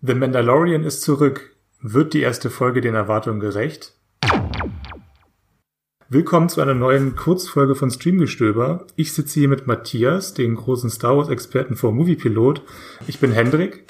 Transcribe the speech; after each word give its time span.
The 0.00 0.14
Mandalorian 0.14 0.84
ist 0.84 1.02
zurück. 1.02 1.56
Wird 1.82 2.14
die 2.14 2.20
erste 2.20 2.50
Folge 2.50 2.80
den 2.80 2.94
Erwartungen 2.94 3.40
gerecht? 3.40 3.94
Willkommen 6.08 6.48
zu 6.48 6.60
einer 6.60 6.74
neuen 6.74 7.16
Kurzfolge 7.16 7.74
von 7.74 7.90
Streamgestöber. 7.90 8.86
Ich 8.94 9.12
sitze 9.12 9.40
hier 9.40 9.48
mit 9.48 9.66
Matthias, 9.66 10.34
dem 10.34 10.54
großen 10.54 10.88
Star 10.88 11.16
Wars 11.16 11.30
Experten 11.30 11.74
vor 11.74 11.90
Moviepilot. 11.90 12.62
Ich 13.08 13.18
bin 13.18 13.32
Hendrik, 13.32 13.86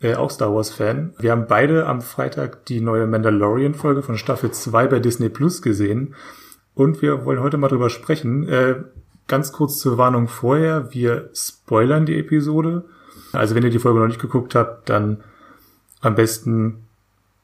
äh, 0.00 0.14
auch 0.14 0.30
Star 0.30 0.54
Wars 0.54 0.70
Fan. 0.70 1.12
Wir 1.18 1.32
haben 1.32 1.48
beide 1.48 1.86
am 1.86 2.02
Freitag 2.02 2.64
die 2.66 2.80
neue 2.80 3.08
Mandalorian 3.08 3.74
Folge 3.74 4.04
von 4.04 4.16
Staffel 4.16 4.52
2 4.52 4.86
bei 4.86 5.00
Disney 5.00 5.28
Plus 5.28 5.60
gesehen. 5.60 6.14
Und 6.74 7.02
wir 7.02 7.24
wollen 7.24 7.40
heute 7.40 7.56
mal 7.56 7.66
drüber 7.66 7.90
sprechen. 7.90 8.48
Äh, 8.48 8.76
ganz 9.26 9.50
kurz 9.50 9.78
zur 9.80 9.98
Warnung 9.98 10.28
vorher. 10.28 10.94
Wir 10.94 11.30
spoilern 11.34 12.06
die 12.06 12.16
Episode. 12.16 12.84
Also 13.32 13.56
wenn 13.56 13.64
ihr 13.64 13.70
die 13.70 13.80
Folge 13.80 13.98
noch 13.98 14.06
nicht 14.06 14.20
geguckt 14.20 14.54
habt, 14.54 14.88
dann 14.88 15.24
am 16.00 16.14
besten 16.14 16.84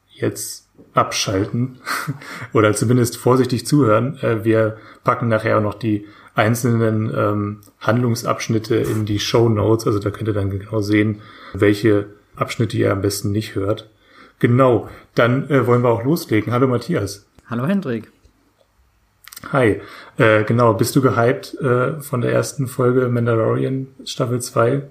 jetzt 0.09 0.67
abschalten 0.93 1.77
oder 2.53 2.73
zumindest 2.73 3.17
vorsichtig 3.17 3.65
zuhören. 3.65 4.17
Äh, 4.21 4.43
wir 4.43 4.77
packen 5.03 5.27
nachher 5.27 5.57
auch 5.57 5.63
noch 5.63 5.75
die 5.75 6.05
einzelnen 6.35 7.13
ähm, 7.15 7.61
Handlungsabschnitte 7.79 8.75
in 8.75 9.05
die 9.05 9.19
Show 9.19 9.49
Notes. 9.49 9.87
Also 9.87 9.99
da 9.99 10.09
könnt 10.09 10.27
ihr 10.27 10.33
dann 10.33 10.49
genau 10.49 10.81
sehen, 10.81 11.21
welche 11.53 12.07
Abschnitte 12.35 12.77
ihr 12.77 12.91
am 12.91 13.01
besten 13.01 13.31
nicht 13.31 13.55
hört. 13.55 13.89
Genau, 14.39 14.89
dann 15.15 15.49
äh, 15.49 15.65
wollen 15.65 15.81
wir 15.81 15.89
auch 15.89 16.03
loslegen. 16.03 16.51
Hallo 16.51 16.67
Matthias. 16.67 17.25
Hallo 17.49 17.65
Hendrik. 17.65 18.11
Hi, 19.51 19.81
äh, 20.17 20.43
genau, 20.43 20.73
bist 20.73 20.95
du 20.95 21.01
gehypt 21.01 21.55
äh, 21.61 22.01
von 22.01 22.21
der 22.21 22.33
ersten 22.33 22.67
Folge 22.67 23.07
Mandalorian 23.07 23.87
Staffel 24.03 24.41
2? 24.41 24.81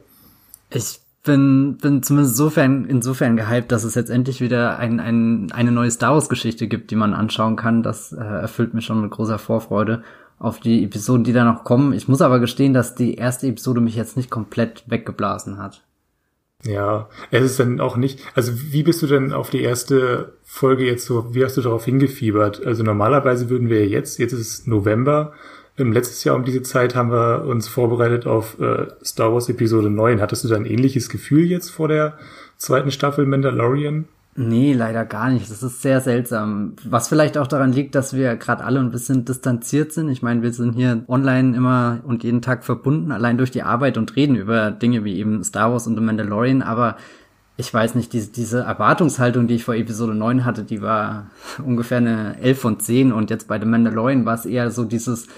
Ich 0.70 1.00
bin, 1.24 1.78
bin 1.78 2.02
zumindest 2.02 2.34
insofern, 2.34 2.84
insofern 2.84 3.36
gehypt, 3.36 3.72
dass 3.72 3.82
es 3.82 3.94
jetzt 3.94 4.10
endlich 4.10 4.40
wieder 4.40 4.78
ein, 4.78 5.00
ein, 5.00 5.50
eine 5.52 5.72
neue 5.72 5.90
Star 5.90 6.12
Wars 6.12 6.28
Geschichte 6.28 6.68
gibt, 6.68 6.90
die 6.90 6.96
man 6.96 7.14
anschauen 7.14 7.56
kann. 7.56 7.82
Das 7.82 8.12
äh, 8.12 8.22
erfüllt 8.22 8.74
mich 8.74 8.84
schon 8.84 9.00
mit 9.00 9.10
großer 9.10 9.38
Vorfreude 9.38 10.04
auf 10.38 10.60
die 10.60 10.84
Episoden, 10.84 11.24
die 11.24 11.32
da 11.32 11.44
noch 11.44 11.64
kommen. 11.64 11.92
Ich 11.94 12.08
muss 12.08 12.20
aber 12.20 12.38
gestehen, 12.38 12.74
dass 12.74 12.94
die 12.94 13.14
erste 13.14 13.46
Episode 13.46 13.80
mich 13.80 13.96
jetzt 13.96 14.16
nicht 14.16 14.30
komplett 14.30 14.84
weggeblasen 14.86 15.58
hat. 15.58 15.82
Ja, 16.62 17.08
es 17.30 17.44
ist 17.44 17.60
dann 17.60 17.80
auch 17.80 17.96
nicht, 17.96 18.20
also 18.34 18.52
wie 18.54 18.82
bist 18.82 19.02
du 19.02 19.06
denn 19.06 19.32
auf 19.32 19.50
die 19.50 19.60
erste 19.60 20.34
Folge 20.42 20.86
jetzt 20.86 21.04
so, 21.04 21.34
wie 21.34 21.44
hast 21.44 21.56
du 21.56 21.60
darauf 21.60 21.84
hingefiebert? 21.84 22.64
Also 22.64 22.82
normalerweise 22.82 23.50
würden 23.50 23.68
wir 23.68 23.86
jetzt, 23.86 24.18
jetzt 24.18 24.32
ist 24.32 24.66
November, 24.66 25.32
im 25.76 25.92
letztes 25.92 26.22
Jahr 26.24 26.36
um 26.36 26.44
diese 26.44 26.62
Zeit 26.62 26.94
haben 26.94 27.10
wir 27.10 27.44
uns 27.46 27.68
vorbereitet 27.68 28.26
auf 28.26 28.58
äh, 28.60 28.86
Star 29.04 29.32
Wars 29.32 29.48
Episode 29.48 29.90
9. 29.90 30.20
Hattest 30.20 30.44
du 30.44 30.48
da 30.48 30.56
ein 30.56 30.66
ähnliches 30.66 31.08
Gefühl 31.08 31.44
jetzt 31.44 31.70
vor 31.70 31.88
der 31.88 32.16
zweiten 32.56 32.90
Staffel 32.90 33.26
Mandalorian? 33.26 34.06
Nee, 34.36 34.72
leider 34.72 35.04
gar 35.04 35.30
nicht. 35.30 35.48
Das 35.48 35.62
ist 35.62 35.82
sehr 35.82 36.00
seltsam. 36.00 36.74
Was 36.84 37.08
vielleicht 37.08 37.38
auch 37.38 37.46
daran 37.46 37.72
liegt, 37.72 37.94
dass 37.94 38.14
wir 38.14 38.34
gerade 38.36 38.64
alle 38.64 38.80
ein 38.80 38.90
bisschen 38.90 39.24
distanziert 39.24 39.92
sind. 39.92 40.08
Ich 40.08 40.22
meine, 40.22 40.42
wir 40.42 40.52
sind 40.52 40.74
hier 40.74 41.04
online 41.06 41.56
immer 41.56 42.00
und 42.04 42.24
jeden 42.24 42.42
Tag 42.42 42.64
verbunden, 42.64 43.12
allein 43.12 43.38
durch 43.38 43.52
die 43.52 43.62
Arbeit 43.62 43.96
und 43.96 44.16
reden 44.16 44.34
über 44.34 44.72
Dinge 44.72 45.04
wie 45.04 45.18
eben 45.18 45.44
Star 45.44 45.70
Wars 45.70 45.86
und 45.86 45.94
The 45.94 46.00
Mandalorian, 46.00 46.62
aber 46.62 46.96
ich 47.56 47.72
weiß 47.72 47.94
nicht, 47.94 48.12
diese, 48.12 48.32
diese 48.32 48.60
Erwartungshaltung, 48.62 49.46
die 49.46 49.54
ich 49.54 49.64
vor 49.64 49.76
Episode 49.76 50.14
9 50.14 50.44
hatte, 50.44 50.64
die 50.64 50.82
war 50.82 51.30
ungefähr 51.64 51.98
eine 51.98 52.36
11 52.40 52.58
von 52.58 52.80
10 52.80 53.12
und 53.12 53.30
jetzt 53.30 53.46
bei 53.46 53.60
The 53.60 53.66
Mandalorian 53.66 54.26
war 54.26 54.34
es 54.34 54.46
eher 54.46 54.72
so 54.72 54.84
dieses, 54.84 55.28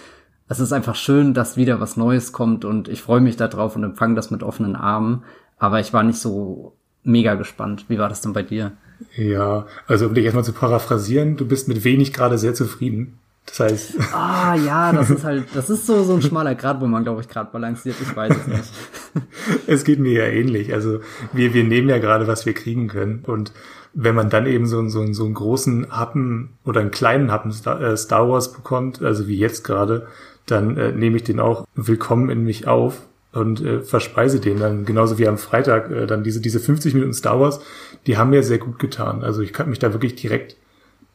es 0.48 0.60
ist 0.60 0.72
einfach 0.72 0.94
schön, 0.94 1.34
dass 1.34 1.56
wieder 1.56 1.80
was 1.80 1.96
Neues 1.96 2.32
kommt 2.32 2.64
und 2.64 2.88
ich 2.88 3.02
freue 3.02 3.20
mich 3.20 3.36
darauf 3.36 3.76
und 3.76 3.84
empfange 3.84 4.14
das 4.14 4.30
mit 4.30 4.42
offenen 4.42 4.76
Armen, 4.76 5.24
aber 5.58 5.80
ich 5.80 5.92
war 5.92 6.02
nicht 6.02 6.18
so 6.18 6.74
mega 7.02 7.34
gespannt. 7.34 7.86
Wie 7.88 7.98
war 7.98 8.08
das 8.08 8.20
denn 8.20 8.32
bei 8.32 8.42
dir? 8.42 8.72
Ja, 9.16 9.66
also 9.86 10.06
um 10.06 10.14
dich 10.14 10.24
erstmal 10.24 10.44
zu 10.44 10.52
paraphrasieren, 10.52 11.36
du 11.36 11.46
bist 11.46 11.68
mit 11.68 11.84
wenig 11.84 12.12
gerade 12.12 12.38
sehr 12.38 12.54
zufrieden. 12.54 13.18
Das 13.46 13.60
heißt. 13.60 13.94
Ah 14.12 14.56
ja, 14.56 14.92
das 14.92 15.10
ist 15.10 15.24
halt, 15.24 15.44
das 15.54 15.70
ist 15.70 15.86
so, 15.86 16.02
so 16.02 16.14
ein 16.14 16.22
schmaler 16.22 16.54
Grad, 16.54 16.80
wo 16.80 16.86
man, 16.86 17.04
glaube 17.04 17.20
ich, 17.20 17.28
gerade 17.28 17.50
balanciert. 17.52 17.96
Ich 18.02 18.14
weiß 18.14 18.34
es 18.36 18.46
nicht. 18.46 18.72
es 19.68 19.84
geht 19.84 20.00
mir 20.00 20.12
ja 20.12 20.24
ähnlich. 20.24 20.74
Also 20.74 21.00
wir, 21.32 21.54
wir 21.54 21.62
nehmen 21.62 21.88
ja 21.88 21.98
gerade, 21.98 22.26
was 22.26 22.44
wir 22.44 22.54
kriegen 22.54 22.88
können. 22.88 23.22
Und 23.24 23.52
wenn 23.94 24.14
man 24.14 24.30
dann 24.30 24.46
eben 24.46 24.66
so, 24.66 24.86
so, 24.88 25.12
so 25.12 25.24
einen 25.24 25.34
großen 25.34 25.90
Happen 25.90 26.58
oder 26.64 26.80
einen 26.80 26.90
kleinen 26.90 27.30
Happen 27.30 27.52
Star, 27.52 27.80
äh, 27.80 27.96
Star 27.96 28.28
Wars 28.28 28.52
bekommt, 28.52 29.00
also 29.00 29.28
wie 29.28 29.38
jetzt 29.38 29.62
gerade, 29.62 30.08
dann 30.46 30.76
äh, 30.76 30.92
nehme 30.92 31.16
ich 31.16 31.24
den 31.24 31.40
auch 31.40 31.66
willkommen 31.74 32.30
in 32.30 32.44
mich 32.44 32.66
auf 32.66 33.02
und 33.32 33.60
äh, 33.60 33.80
verspeise 33.80 34.40
den 34.40 34.58
dann 34.58 34.84
genauso 34.84 35.18
wie 35.18 35.28
am 35.28 35.38
Freitag 35.38 35.90
äh, 35.90 36.06
dann 36.06 36.24
diese 36.24 36.40
diese 36.40 36.60
50 36.60 36.94
Minuten 36.94 37.12
Star 37.12 37.38
Wars, 37.40 37.60
die 38.06 38.16
haben 38.16 38.30
mir 38.30 38.42
sehr 38.42 38.58
gut 38.58 38.78
getan. 38.78 39.22
Also 39.22 39.42
ich 39.42 39.52
habe 39.58 39.68
mich 39.68 39.78
da 39.78 39.92
wirklich 39.92 40.14
direkt 40.14 40.56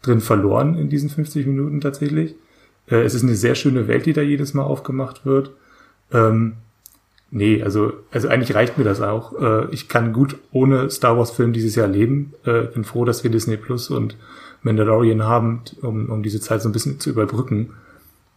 drin 0.02 0.22
verloren 0.22 0.78
in 0.78 0.90
diesen 0.90 1.09
50 1.09 1.47
Minuten 1.47 1.81
tatsächlich. 1.81 2.36
Äh, 2.88 2.97
es 2.97 3.14
ist 3.14 3.24
eine 3.24 3.36
sehr 3.36 3.56
schöne 3.56 3.88
Welt, 3.88 4.06
die 4.06 4.14
da 4.14 4.22
jedes 4.22 4.53
Mal 4.53 4.64
aufgemacht 4.64 5.25
wird. 5.25 5.52
Ähm, 6.12 6.53
nee, 7.31 7.64
also 7.64 7.94
also 8.12 8.28
eigentlich 8.28 8.53
reicht 8.53 8.78
mir 8.78 8.84
das 8.84 9.02
auch. 9.02 9.40
Äh, 9.41 9.72
ich 9.72 9.88
kann 9.88 10.12
gut 10.12 10.36
ohne 10.52 10.90
Star 10.90 11.18
Wars 11.18 11.31
Film 11.31 11.53
dieses 11.53 11.75
Jahr 11.75 11.88
leben. 11.88 12.34
Äh, 12.46 12.64
bin 12.64 12.84
froh, 12.84 13.06
dass 13.06 13.24
wir 13.24 13.31
Disney 13.31 13.56
Plus 13.56 13.90
und 13.90 14.18
Mandalorian 14.62 15.24
haben, 15.24 15.62
um, 15.81 16.09
um 16.09 16.22
diese 16.22 16.41
Zeit 16.41 16.62
so 16.62 16.70
ein 16.70 16.74
bisschen 16.74 17.00
zu 17.00 17.09
überbrücken 17.09 17.72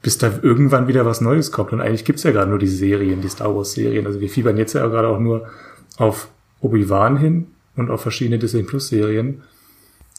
bis 0.05 0.19
da 0.19 0.31
irgendwann 0.43 0.87
wieder 0.87 1.07
was 1.07 1.23
Neues 1.23 1.51
kommt. 1.51 1.73
Und 1.73 1.81
eigentlich 1.81 2.05
gibt's 2.05 2.25
ja 2.25 2.31
gerade 2.31 2.51
nur 2.51 2.59
die 2.59 2.69
Serien, 2.69 3.23
die 3.23 3.29
Star 3.29 3.57
Wars-Serien. 3.57 4.07
Also 4.07 4.21
wir 4.21 4.29
fiebern 4.29 4.59
jetzt 4.59 4.75
ja 4.75 4.87
gerade 4.87 5.09
auch 5.09 5.19
nur 5.19 5.49
auf 5.97 6.29
Obi-Wan 6.61 7.17
hin 7.17 7.47
und 7.75 7.91
auf 7.91 8.03
verschiedene 8.03 8.39
Disney 8.39 8.65
Plus-Serien. 8.65 9.43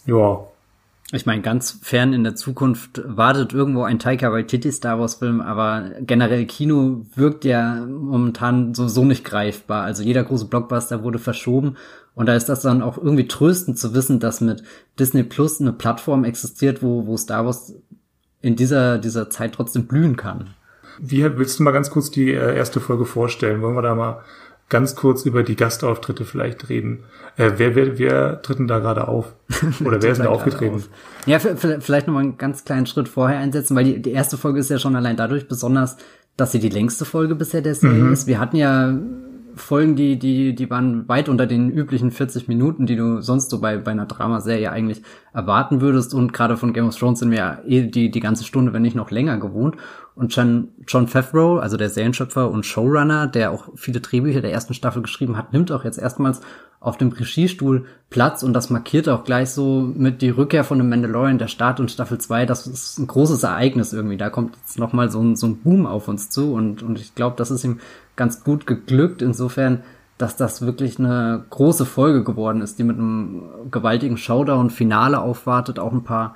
Ja. 0.08 0.40
Ich 1.12 1.28
meine, 1.28 1.44
ganz 1.44 1.78
fern 1.84 2.14
in 2.14 2.24
der 2.24 2.34
Zukunft 2.34 3.04
wartet 3.06 3.54
irgendwo 3.54 3.84
ein 3.84 4.00
Taika 4.00 4.32
Waititi 4.32 4.72
Star 4.72 5.00
Wars 5.00 5.16
Film, 5.16 5.40
aber 5.40 5.92
generell 6.02 6.48
Kino 6.48 7.06
wirkt 7.14 7.46
ja 7.46 7.86
momentan 7.86 8.74
sowieso 8.74 9.06
nicht 9.06 9.24
greifbar. 9.24 9.84
Also 9.84 10.02
jeder 10.02 10.24
große 10.24 10.46
Blockbuster 10.46 11.04
wurde 11.04 11.20
verschoben 11.20 11.78
und 12.16 12.26
da 12.26 12.36
ist 12.36 12.50
das 12.50 12.62
dann 12.62 12.82
auch 12.82 12.98
irgendwie 12.98 13.28
tröstend 13.28 13.78
zu 13.78 13.94
wissen, 13.94 14.20
dass 14.20 14.42
mit 14.42 14.64
Disney 14.98 15.22
Plus 15.22 15.62
eine 15.62 15.74
Plattform 15.74 16.24
existiert, 16.24 16.82
wo, 16.82 17.06
wo 17.06 17.18
Star 17.18 17.46
Wars 17.46 17.76
in 18.42 18.56
dieser, 18.56 18.98
dieser 18.98 19.30
Zeit 19.30 19.54
trotzdem 19.54 19.88
blühen 19.88 20.16
kann. 20.16 20.52
Wie 21.00 21.24
willst 21.38 21.60
du 21.60 21.64
mal 21.64 21.72
ganz 21.72 21.90
kurz 21.90 22.12
die 22.12 22.32
äh, 22.32 22.56
erste 22.56 22.80
Folge 22.80 23.06
vorstellen? 23.06 23.62
Wollen 23.62 23.76
wir 23.76 23.82
da 23.82 23.96
mal 23.96 24.24
ganz 24.70 24.96
kurz 24.96 25.26
über 25.26 25.44
die 25.44 25.56
Gastauftritte 25.56 26.26
vielleicht 26.26 26.70
reden? 26.70 27.04
Äh, 27.38 27.52
wer, 27.58 27.76
wer, 27.76 27.98
wer 27.98 28.42
tritt 28.42 28.60
denn 28.60 28.68
da 28.68 28.80
gerade 28.80 29.08
auf? 29.08 29.34
Oder 29.86 30.02
wer 30.02 30.12
ist 30.12 30.18
denn 30.18 30.26
da 30.26 30.32
aufgetreten? 30.32 30.76
Auf. 30.76 30.90
Ja, 31.26 31.40
vielleicht 31.40 32.08
noch 32.08 32.14
mal 32.14 32.22
einen 32.22 32.38
ganz 32.38 32.66
kleinen 32.66 32.86
Schritt 32.86 33.10
vorher 33.10 33.40
einsetzen, 33.40 33.76
weil 33.76 33.86
die, 33.86 34.02
die 34.02 34.12
erste 34.12 34.38
Folge 34.38 34.60
ist 34.60 34.70
ja 34.70 34.80
schon 34.80 34.96
allein 34.96 35.18
dadurch 35.18 35.48
besonders, 35.48 35.98
dass 36.38 36.52
sie 36.52 36.60
die 36.60 36.70
längste 36.70 37.06
Folge 37.06 37.36
bisher 37.36 37.62
der 37.62 37.76
Serie 37.76 38.04
mhm. 38.04 38.14
ist. 38.14 38.28
Wir 38.28 38.40
hatten 38.40 38.58
ja 38.58 38.98
Folgen, 39.56 39.96
die, 39.96 40.20
die, 40.20 40.54
die 40.54 40.70
waren 40.70 41.08
weit 41.08 41.30
unter 41.30 41.48
den 41.48 41.70
üblichen 41.70 42.12
40 42.12 42.48
Minuten, 42.48 42.86
die 42.86 42.96
du 42.96 43.22
sonst 43.22 43.50
so 43.50 43.60
bei, 43.60 43.78
bei 43.78 43.92
einer 43.92 44.06
Dramaserie 44.06 44.72
eigentlich 44.72 45.02
erwarten 45.34 45.82
würdest. 45.82 46.14
Und 46.14 46.34
gerade 46.34 46.58
von 46.58 46.74
Game 46.74 46.88
of 46.88 46.96
Thrones 46.98 47.20
sind 47.20 47.32
wir 47.32 47.38
ja 47.38 47.60
eh 47.66 47.84
die, 47.84 48.12
die 48.12 48.20
ganze 48.20 48.44
Stunde, 48.44 48.74
wenn 48.74 48.82
nicht 48.82 48.96
noch 48.96 49.12
länger 49.12 49.38
gewohnt. 49.38 49.76
Und 50.16 50.34
John, 50.36 50.70
John 50.88 51.08
Favreau, 51.08 51.58
also 51.58 51.76
der 51.76 51.90
Serienschöpfer 51.90 52.50
und 52.50 52.66
Showrunner, 52.66 53.28
der 53.28 53.52
auch 53.52 53.70
viele 53.76 54.00
Drehbücher 54.00 54.42
der 54.42 54.52
ersten 54.52 54.74
Staffel 54.74 55.02
geschrieben 55.02 55.38
hat, 55.38 55.52
nimmt 55.52 55.72
auch 55.72 55.84
jetzt 55.84 55.98
erstmals 55.98 56.42
auf 56.80 56.98
dem 56.98 57.12
Regiestuhl 57.12 57.86
Platz 58.12 58.44
und 58.44 58.54
das 58.54 58.70
markiert 58.70 59.10
auch 59.10 59.24
gleich 59.24 59.50
so 59.50 59.92
mit 59.96 60.22
die 60.22 60.30
Rückkehr 60.30 60.64
von 60.64 60.78
dem 60.78 60.88
Mandalorian, 60.88 61.40
der 61.40 61.48
Start 61.48 61.80
und 61.80 61.90
Staffel 61.90 62.20
2, 62.20 62.46
das 62.46 62.68
ist 62.68 63.00
ein 63.00 63.08
großes 63.08 63.42
Ereignis 63.42 63.92
irgendwie. 63.92 64.18
Da 64.18 64.30
kommt 64.30 64.56
jetzt 64.56 64.78
nochmal 64.78 65.10
so 65.10 65.20
ein, 65.20 65.36
so 65.36 65.48
ein 65.48 65.58
Boom 65.58 65.88
auf 65.88 66.08
uns 66.08 66.30
zu 66.30 66.54
und, 66.54 66.84
und 66.84 67.00
ich 67.00 67.16
glaube, 67.16 67.36
das 67.38 67.50
ist 67.50 67.64
ihm 67.64 67.80
ganz 68.16 68.44
gut 68.44 68.68
geglückt, 68.68 69.22
insofern, 69.22 69.84
dass 70.18 70.38
das 70.38 70.62
wirklich 70.62 71.00
eine 71.00 71.46
große 71.50 71.86
Folge 71.86 72.24
geworden 72.24 72.62
ist, 72.62 72.80
die 72.80 72.84
mit 72.84 72.98
einem 72.98 73.44
gewaltigen 73.72 74.18
Showdown-Finale 74.18 75.20
aufwartet, 75.20 75.80
auch 75.80 75.92
ein 75.92 76.04
paar 76.04 76.36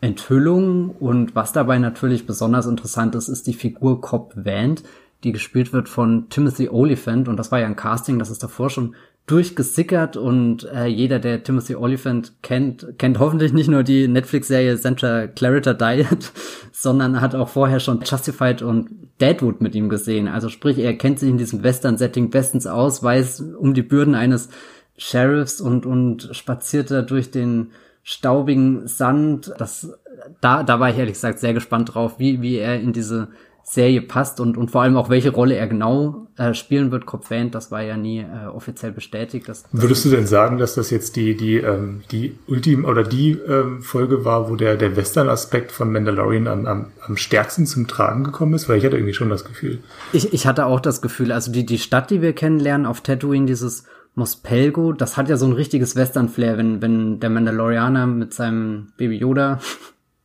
Enthüllungen. 0.00 0.90
Und 0.90 1.34
was 1.34 1.52
dabei 1.52 1.78
natürlich 1.78 2.26
besonders 2.26 2.66
interessant 2.66 3.14
ist, 3.14 3.28
ist 3.28 3.46
die 3.46 3.54
Figur 3.54 4.00
Cobb 4.00 4.34
Vant, 4.36 4.84
die 5.24 5.32
gespielt 5.32 5.72
wird 5.72 5.88
von 5.88 6.28
Timothy 6.28 6.68
Oliphant. 6.68 7.28
Und 7.28 7.36
das 7.36 7.50
war 7.50 7.58
ja 7.58 7.66
ein 7.66 7.76
Casting, 7.76 8.18
das 8.18 8.30
ist 8.30 8.42
davor 8.42 8.70
schon 8.70 8.94
durchgesickert 9.26 10.16
und 10.16 10.64
äh, 10.72 10.86
jeder, 10.86 11.18
der 11.18 11.42
Timothy 11.42 11.74
Oliphant 11.74 12.32
kennt, 12.42 12.86
kennt 12.96 13.18
hoffentlich 13.18 13.52
nicht 13.52 13.68
nur 13.68 13.82
die 13.82 14.06
Netflix-Serie 14.06 14.76
Santa 14.76 15.26
Clarita 15.26 15.74
Diet, 15.74 16.32
sondern 16.72 17.20
hat 17.20 17.34
auch 17.34 17.48
vorher 17.48 17.80
schon 17.80 18.02
Justified 18.04 18.62
und 18.62 18.88
Deadwood 19.20 19.60
mit 19.60 19.74
ihm 19.74 19.88
gesehen. 19.88 20.28
Also 20.28 20.48
sprich, 20.48 20.78
er 20.78 20.96
kennt 20.96 21.18
sich 21.18 21.28
in 21.28 21.38
diesem 21.38 21.64
Western-Setting 21.64 22.30
bestens 22.30 22.68
aus, 22.68 23.02
weiß 23.02 23.40
um 23.58 23.74
die 23.74 23.82
Bürden 23.82 24.14
eines 24.14 24.48
Sheriffs 24.96 25.60
und, 25.60 25.86
und 25.86 26.30
spaziert 26.32 26.92
da 26.92 27.02
durch 27.02 27.32
den 27.32 27.72
staubigen 28.04 28.86
Sand. 28.86 29.52
Das, 29.58 29.92
da, 30.40 30.62
da 30.62 30.78
war 30.78 30.90
ich 30.90 30.98
ehrlich 30.98 31.14
gesagt 31.14 31.40
sehr 31.40 31.52
gespannt 31.52 31.94
drauf, 31.94 32.20
wie, 32.20 32.42
wie 32.42 32.58
er 32.58 32.80
in 32.80 32.92
diese 32.92 33.28
Serie 33.68 34.00
passt 34.00 34.38
und, 34.38 34.56
und 34.56 34.70
vor 34.70 34.82
allem 34.82 34.96
auch 34.96 35.10
welche 35.10 35.30
Rolle 35.30 35.56
er 35.56 35.66
genau 35.66 36.28
äh, 36.36 36.54
spielen 36.54 36.92
wird. 36.92 37.04
Cobb 37.04 37.28
Vanth, 37.28 37.52
das 37.52 37.72
war 37.72 37.82
ja 37.82 37.96
nie 37.96 38.20
äh, 38.20 38.46
offiziell 38.46 38.92
bestätigt. 38.92 39.48
Das, 39.48 39.64
das 39.64 39.82
Würdest 39.82 40.04
du 40.04 40.10
denn 40.10 40.28
sagen, 40.28 40.58
dass 40.58 40.76
das 40.76 40.90
jetzt 40.90 41.16
die 41.16 41.36
die 41.36 41.56
ähm, 41.56 42.02
die 42.12 42.38
Ultim 42.46 42.84
oder 42.84 43.02
die 43.02 43.32
ähm, 43.32 43.82
Folge 43.82 44.24
war, 44.24 44.48
wo 44.48 44.54
der 44.54 44.76
der 44.76 44.94
Western-Aspekt 44.94 45.72
von 45.72 45.90
Mandalorian 45.90 46.46
am, 46.46 46.66
am, 46.66 46.86
am 47.04 47.16
stärksten 47.16 47.66
zum 47.66 47.88
Tragen 47.88 48.22
gekommen 48.22 48.54
ist? 48.54 48.68
Weil 48.68 48.78
ich 48.78 48.84
hatte 48.84 48.96
irgendwie 48.96 49.14
schon 49.14 49.30
das 49.30 49.44
Gefühl. 49.44 49.80
Ich, 50.12 50.32
ich 50.32 50.46
hatte 50.46 50.66
auch 50.66 50.78
das 50.78 51.02
Gefühl, 51.02 51.32
also 51.32 51.50
die 51.50 51.66
die 51.66 51.78
Stadt, 51.78 52.10
die 52.10 52.22
wir 52.22 52.34
kennenlernen 52.34 52.86
auf 52.86 53.00
Tatooine, 53.00 53.46
dieses 53.46 53.82
Mospelgo, 54.14 54.92
das 54.92 55.16
hat 55.16 55.28
ja 55.28 55.36
so 55.36 55.44
ein 55.44 55.52
richtiges 55.52 55.96
Western-Flair, 55.96 56.56
wenn 56.56 56.82
wenn 56.82 57.18
der 57.18 57.30
Mandalorianer 57.30 58.06
mit 58.06 58.32
seinem 58.32 58.92
Baby 58.96 59.16
Yoda 59.16 59.58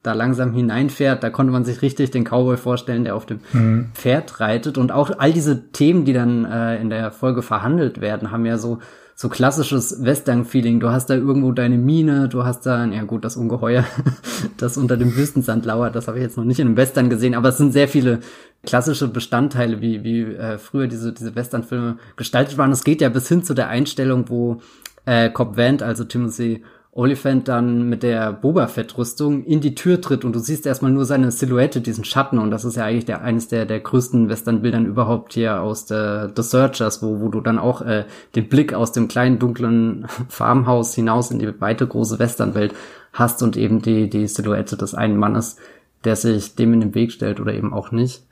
da 0.03 0.13
langsam 0.13 0.53
hineinfährt, 0.53 1.24
da 1.24 1.30
konnte 1.30 1.51
man 1.51 1.63
sich 1.63 1.81
richtig 1.81 2.12
den 2.12 2.24
Cowboy 2.24 2.57
vorstellen, 2.57 3.03
der 3.03 3.15
auf 3.15 3.25
dem 3.25 3.39
mhm. 3.53 3.92
Pferd 3.94 4.39
reitet. 4.39 4.77
Und 4.77 4.92
auch 4.92 5.12
all 5.18 5.31
diese 5.31 5.71
Themen, 5.71 6.06
die 6.06 6.13
dann 6.13 6.45
äh, 6.45 6.81
in 6.81 6.89
der 6.89 7.12
Folge 7.12 7.42
verhandelt 7.42 8.01
werden, 8.01 8.31
haben 8.31 8.45
ja 8.45 8.57
so 8.57 8.80
so 9.21 9.30
klassisches 9.30 10.03
Western-Feeling. 10.03 10.80
Du 10.80 10.89
hast 10.89 11.12
da 11.12 11.13
irgendwo 11.13 11.51
deine 11.51 11.77
Mine, 11.77 12.27
du 12.27 12.44
hast 12.44 12.65
da, 12.65 12.83
ja 12.86 13.03
gut, 13.03 13.24
das 13.24 13.38
Ungeheuer, 13.38 13.86
das 14.57 14.77
unter 14.77 14.98
dem 14.98 15.15
Wüstensand 15.15 15.63
lauert, 15.63 15.95
das 15.95 16.07
habe 16.07 16.18
ich 16.18 16.24
jetzt 16.24 16.38
noch 16.38 16.44
nicht 16.44 16.59
in 16.59 16.68
einem 16.68 16.77
Western 16.77 17.09
gesehen, 17.09 17.36
aber 17.36 17.50
es 17.50 17.57
sind 17.57 17.71
sehr 17.71 17.88
viele 17.88 18.21
klassische 18.63 19.07
Bestandteile, 19.07 19.80
wie, 19.80 20.03
wie 20.03 20.21
äh, 20.24 20.57
früher 20.57 20.88
diese, 20.88 21.13
diese 21.13 21.36
Western-Filme 21.36 21.98
gestaltet 22.15 22.57
waren. 22.57 22.71
Es 22.71 22.83
geht 22.83 23.00
ja 23.00 23.09
bis 23.09 23.27
hin 23.27 23.44
zu 23.44 23.53
der 23.53 23.68
Einstellung, 23.68 24.27
wo 24.27 24.62
äh, 25.06 25.30
Cobb 25.30 25.56
Vanth, 25.56 25.83
also 25.83 26.03
Timothy 26.03 26.63
Oliphant 26.93 27.47
dann 27.47 27.88
mit 27.88 28.03
der 28.03 28.33
Boba 28.33 28.67
Fett-Rüstung 28.67 29.45
in 29.45 29.61
die 29.61 29.75
Tür 29.75 30.01
tritt 30.01 30.25
und 30.25 30.35
du 30.35 30.39
siehst 30.39 30.65
erstmal 30.65 30.91
nur 30.91 31.05
seine 31.05 31.31
Silhouette, 31.31 31.79
diesen 31.79 32.03
Schatten 32.03 32.38
und 32.38 32.51
das 32.51 32.65
ist 32.65 32.75
ja 32.75 32.83
eigentlich 32.83 33.05
der, 33.05 33.21
eines 33.21 33.47
der, 33.47 33.65
der 33.65 33.79
größten 33.79 34.27
Western-Bildern 34.27 34.85
überhaupt 34.85 35.33
hier 35.33 35.61
aus 35.61 35.85
der 35.85 36.33
The 36.35 36.43
Searchers, 36.43 37.01
wo, 37.01 37.21
wo 37.21 37.29
du 37.29 37.39
dann 37.39 37.59
auch 37.59 37.81
äh, 37.81 38.05
den 38.35 38.49
Blick 38.49 38.73
aus 38.73 38.91
dem 38.91 39.07
kleinen 39.07 39.39
dunklen 39.39 40.05
Farmhaus 40.27 40.93
hinaus 40.93 41.31
in 41.31 41.39
die 41.39 41.61
weite 41.61 41.88
große 41.88 42.19
Western-Welt 42.19 42.73
hast 43.13 43.41
und 43.41 43.55
eben 43.55 43.81
die, 43.81 44.09
die 44.09 44.27
Silhouette 44.27 44.75
des 44.75 44.93
einen 44.93 45.15
Mannes, 45.15 45.55
der 46.03 46.17
sich 46.17 46.55
dem 46.55 46.73
in 46.73 46.81
den 46.81 46.95
Weg 46.95 47.13
stellt 47.13 47.39
oder 47.39 47.53
eben 47.53 47.73
auch 47.73 47.91
nicht. 47.91 48.23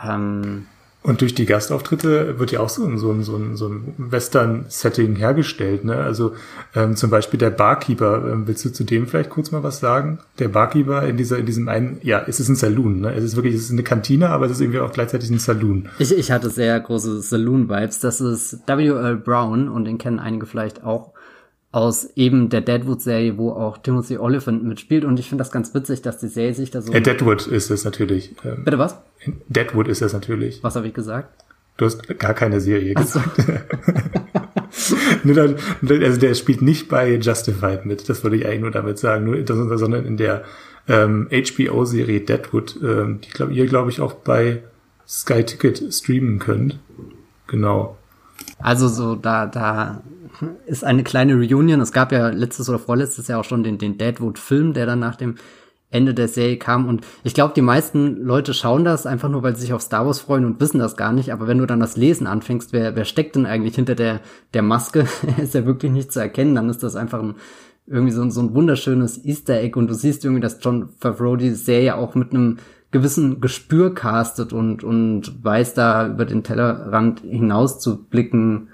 Ähm, 0.00 0.66
und 1.04 1.20
durch 1.20 1.34
die 1.34 1.44
Gastauftritte 1.44 2.38
wird 2.38 2.50
ja 2.50 2.60
auch 2.60 2.70
so 2.70 2.82
ein, 2.82 2.96
so 2.96 3.12
ein, 3.12 3.22
so 3.22 3.36
ein, 3.36 3.56
so 3.56 3.68
ein 3.68 3.94
Western-Setting 3.98 5.16
hergestellt. 5.16 5.84
Ne? 5.84 5.96
Also 5.96 6.32
ähm, 6.74 6.96
zum 6.96 7.10
Beispiel 7.10 7.38
der 7.38 7.50
Barkeeper, 7.50 8.26
ähm, 8.26 8.46
willst 8.46 8.64
du 8.64 8.72
zu 8.72 8.84
dem 8.84 9.06
vielleicht 9.06 9.28
kurz 9.28 9.50
mal 9.50 9.62
was 9.62 9.80
sagen? 9.80 10.20
Der 10.38 10.48
Barkeeper 10.48 11.06
in 11.06 11.18
dieser, 11.18 11.36
in 11.36 11.44
diesem 11.44 11.68
einen, 11.68 11.98
ja, 12.02 12.24
es 12.26 12.40
ist 12.40 12.48
ein 12.48 12.56
Saloon, 12.56 13.02
ne? 13.02 13.12
Es 13.14 13.22
ist 13.22 13.36
wirklich, 13.36 13.54
es 13.54 13.64
ist 13.64 13.70
eine 13.70 13.82
Kantine, 13.82 14.30
aber 14.30 14.46
es 14.46 14.52
ist 14.52 14.62
irgendwie 14.62 14.80
auch 14.80 14.92
gleichzeitig 14.92 15.28
ein 15.28 15.38
Saloon. 15.38 15.90
Ich, 15.98 16.10
ich 16.10 16.30
hatte 16.30 16.48
sehr 16.48 16.80
große 16.80 17.20
Saloon-Vibes. 17.20 17.98
Das 18.00 18.22
ist 18.22 18.66
W.L. 18.66 19.16
Brown 19.16 19.68
und 19.68 19.84
den 19.84 19.98
kennen 19.98 20.18
einige 20.18 20.46
vielleicht 20.46 20.84
auch 20.84 21.12
aus 21.74 22.08
eben 22.14 22.50
der 22.50 22.60
Deadwood-Serie, 22.60 23.36
wo 23.36 23.50
auch 23.50 23.78
Timothy 23.78 24.16
Oliphant 24.16 24.62
mitspielt. 24.62 25.04
Und 25.04 25.18
ich 25.18 25.28
finde 25.28 25.42
das 25.42 25.50
ganz 25.50 25.74
witzig, 25.74 26.02
dass 26.02 26.18
die 26.18 26.28
Serie 26.28 26.54
sich 26.54 26.70
da 26.70 26.80
so. 26.80 26.92
Äh, 26.92 27.00
Deadwood 27.00 27.48
ist 27.48 27.70
es 27.70 27.84
natürlich. 27.84 28.36
Ähm, 28.44 28.64
Bitte 28.64 28.78
was? 28.78 28.96
Deadwood 29.48 29.88
ist 29.88 30.02
es 30.02 30.12
natürlich. 30.12 30.62
Was 30.62 30.76
habe 30.76 30.86
ich 30.86 30.94
gesagt? 30.94 31.44
Du 31.76 31.86
hast 31.86 32.06
gar 32.18 32.34
keine 32.34 32.60
Serie 32.60 32.94
gesagt. 32.94 33.36
nur 35.24 35.34
dann, 35.34 35.56
also 36.02 36.20
der 36.20 36.34
spielt 36.34 36.62
nicht 36.62 36.88
bei 36.88 37.16
Justified 37.16 37.84
mit, 37.84 38.08
das 38.08 38.22
wollte 38.22 38.36
ich 38.36 38.46
eigentlich 38.46 38.60
nur 38.60 38.70
damit 38.70 38.98
sagen, 38.98 39.24
nur, 39.24 39.78
sondern 39.78 40.04
in 40.04 40.16
der 40.16 40.44
ähm, 40.88 41.28
HBO-Serie 41.30 42.20
Deadwood, 42.20 42.78
ähm, 42.82 43.20
die 43.22 43.30
glaub, 43.30 43.50
ihr, 43.50 43.66
glaube 43.66 43.90
ich, 43.90 44.00
auch 44.00 44.12
bei 44.12 44.62
Sky 45.06 45.44
Ticket 45.44 45.82
streamen 45.92 46.38
könnt. 46.38 46.78
Genau. 47.46 47.96
Also 48.58 48.88
so, 48.88 49.16
da, 49.16 49.46
da 49.46 50.02
ist 50.66 50.84
eine 50.84 51.04
kleine 51.04 51.34
Reunion. 51.34 51.80
Es 51.80 51.92
gab 51.92 52.12
ja 52.12 52.28
letztes 52.28 52.68
oder 52.68 52.78
vorletztes 52.78 53.28
Jahr 53.28 53.40
auch 53.40 53.44
schon 53.44 53.62
den, 53.62 53.78
den 53.78 53.98
Deadwood-Film, 53.98 54.74
der 54.74 54.86
dann 54.86 54.98
nach 54.98 55.16
dem 55.16 55.36
Ende 55.94 56.12
der 56.12 56.28
Serie 56.28 56.58
kam. 56.58 56.88
Und 56.88 57.06
ich 57.22 57.34
glaube, 57.34 57.54
die 57.54 57.62
meisten 57.62 58.22
Leute 58.22 58.52
schauen 58.52 58.84
das 58.84 59.06
einfach 59.06 59.28
nur, 59.28 59.42
weil 59.42 59.54
sie 59.54 59.62
sich 59.62 59.72
auf 59.72 59.82
Star 59.82 60.04
Wars 60.04 60.20
freuen 60.20 60.44
und 60.44 60.60
wissen 60.60 60.80
das 60.80 60.96
gar 60.96 61.12
nicht. 61.12 61.32
Aber 61.32 61.46
wenn 61.46 61.58
du 61.58 61.66
dann 61.66 61.80
das 61.80 61.96
Lesen 61.96 62.26
anfängst, 62.26 62.72
wer, 62.72 62.96
wer 62.96 63.04
steckt 63.04 63.36
denn 63.36 63.46
eigentlich 63.46 63.76
hinter 63.76 63.94
der, 63.94 64.20
der 64.52 64.62
Maske, 64.62 65.06
ist 65.42 65.54
ja 65.54 65.64
wirklich 65.64 65.92
nicht 65.92 66.12
zu 66.12 66.20
erkennen. 66.20 66.54
Dann 66.54 66.68
ist 66.68 66.82
das 66.82 66.96
einfach 66.96 67.22
ein, 67.22 67.36
irgendwie 67.86 68.12
so, 68.12 68.28
so 68.30 68.40
ein 68.40 68.54
wunderschönes 68.54 69.24
Easter 69.24 69.60
Egg. 69.60 69.78
Und 69.78 69.88
du 69.88 69.94
siehst 69.94 70.24
irgendwie, 70.24 70.42
dass 70.42 70.58
John 70.60 70.88
Favreau 70.98 71.36
die 71.36 71.50
Serie 71.50 71.96
auch 71.96 72.14
mit 72.14 72.32
einem 72.32 72.58
gewissen 72.90 73.40
Gespür 73.40 73.94
castet 73.94 74.52
und, 74.52 74.84
und 74.84 75.44
weiß 75.44 75.74
da 75.74 76.08
über 76.08 76.24
den 76.24 76.42
Tellerrand 76.42 77.20
hinaus 77.20 77.80
zu 77.80 78.04
blicken, 78.04 78.68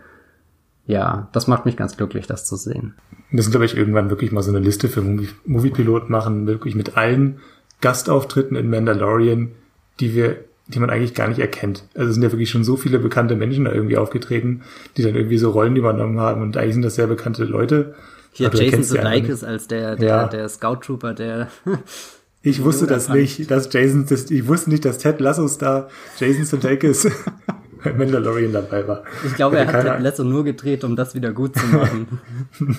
ja, 0.90 1.28
das 1.32 1.46
macht 1.46 1.66
mich 1.66 1.76
ganz 1.76 1.96
glücklich, 1.96 2.26
das 2.26 2.46
zu 2.46 2.56
sehen. 2.56 2.94
Wir 3.30 3.36
müssen, 3.36 3.50
glaube 3.50 3.66
ich, 3.66 3.76
irgendwann 3.76 4.10
wirklich 4.10 4.32
mal 4.32 4.42
so 4.42 4.50
eine 4.50 4.58
Liste 4.58 4.88
für 4.88 5.02
Moviepilot 5.46 6.10
machen, 6.10 6.46
wirklich 6.46 6.74
mit 6.74 6.96
allen 6.96 7.38
Gastauftritten 7.80 8.56
in 8.56 8.68
Mandalorian, 8.68 9.52
die 10.00 10.14
wir, 10.14 10.44
die 10.66 10.80
man 10.80 10.90
eigentlich 10.90 11.14
gar 11.14 11.28
nicht 11.28 11.38
erkennt. 11.38 11.84
Also 11.94 12.08
es 12.08 12.14
sind 12.14 12.24
ja 12.24 12.32
wirklich 12.32 12.50
schon 12.50 12.64
so 12.64 12.76
viele 12.76 12.98
bekannte 12.98 13.36
Menschen 13.36 13.64
da 13.64 13.72
irgendwie 13.72 13.96
aufgetreten, 13.96 14.62
die 14.96 15.02
dann 15.02 15.14
irgendwie 15.14 15.38
so 15.38 15.50
Rollen 15.50 15.76
übernommen 15.76 16.18
haben 16.18 16.42
und 16.42 16.56
eigentlich 16.56 16.74
sind 16.74 16.82
das 16.82 16.96
sehr 16.96 17.06
bekannte 17.06 17.44
Leute. 17.44 17.94
Hier 18.32 18.50
Jason 18.52 18.82
Sudeikis 18.82 19.44
als 19.44 19.68
der, 19.68 19.96
der, 19.96 20.08
ja. 20.08 20.28
der 20.28 20.48
Scout 20.48 20.76
Trooper, 20.82 21.14
der 21.14 21.48
Ich 22.42 22.64
wusste 22.64 22.86
das 22.86 23.10
nicht, 23.10 23.50
dass 23.50 23.70
Jason, 23.70 24.06
das, 24.08 24.30
ich 24.30 24.48
wusste 24.48 24.70
nicht, 24.70 24.86
dass 24.86 24.96
Ted 24.96 25.20
Lasso 25.20 25.46
Star 25.46 25.88
Jason 26.18 26.46
Sudeikis 26.46 27.06
bei 27.82 27.92
Mandalorian 27.98 28.52
dabei 28.52 28.86
war. 28.86 29.02
Ich 29.24 29.34
glaube, 29.34 29.58
er 29.58 29.66
hat 29.66 29.84
Ted 29.84 30.00
Lasso 30.00 30.24
nur 30.24 30.44
gedreht, 30.44 30.84
um 30.84 30.96
das 30.96 31.14
wieder 31.14 31.32
gut 31.32 31.56
zu 31.56 31.66
machen. 31.66 32.20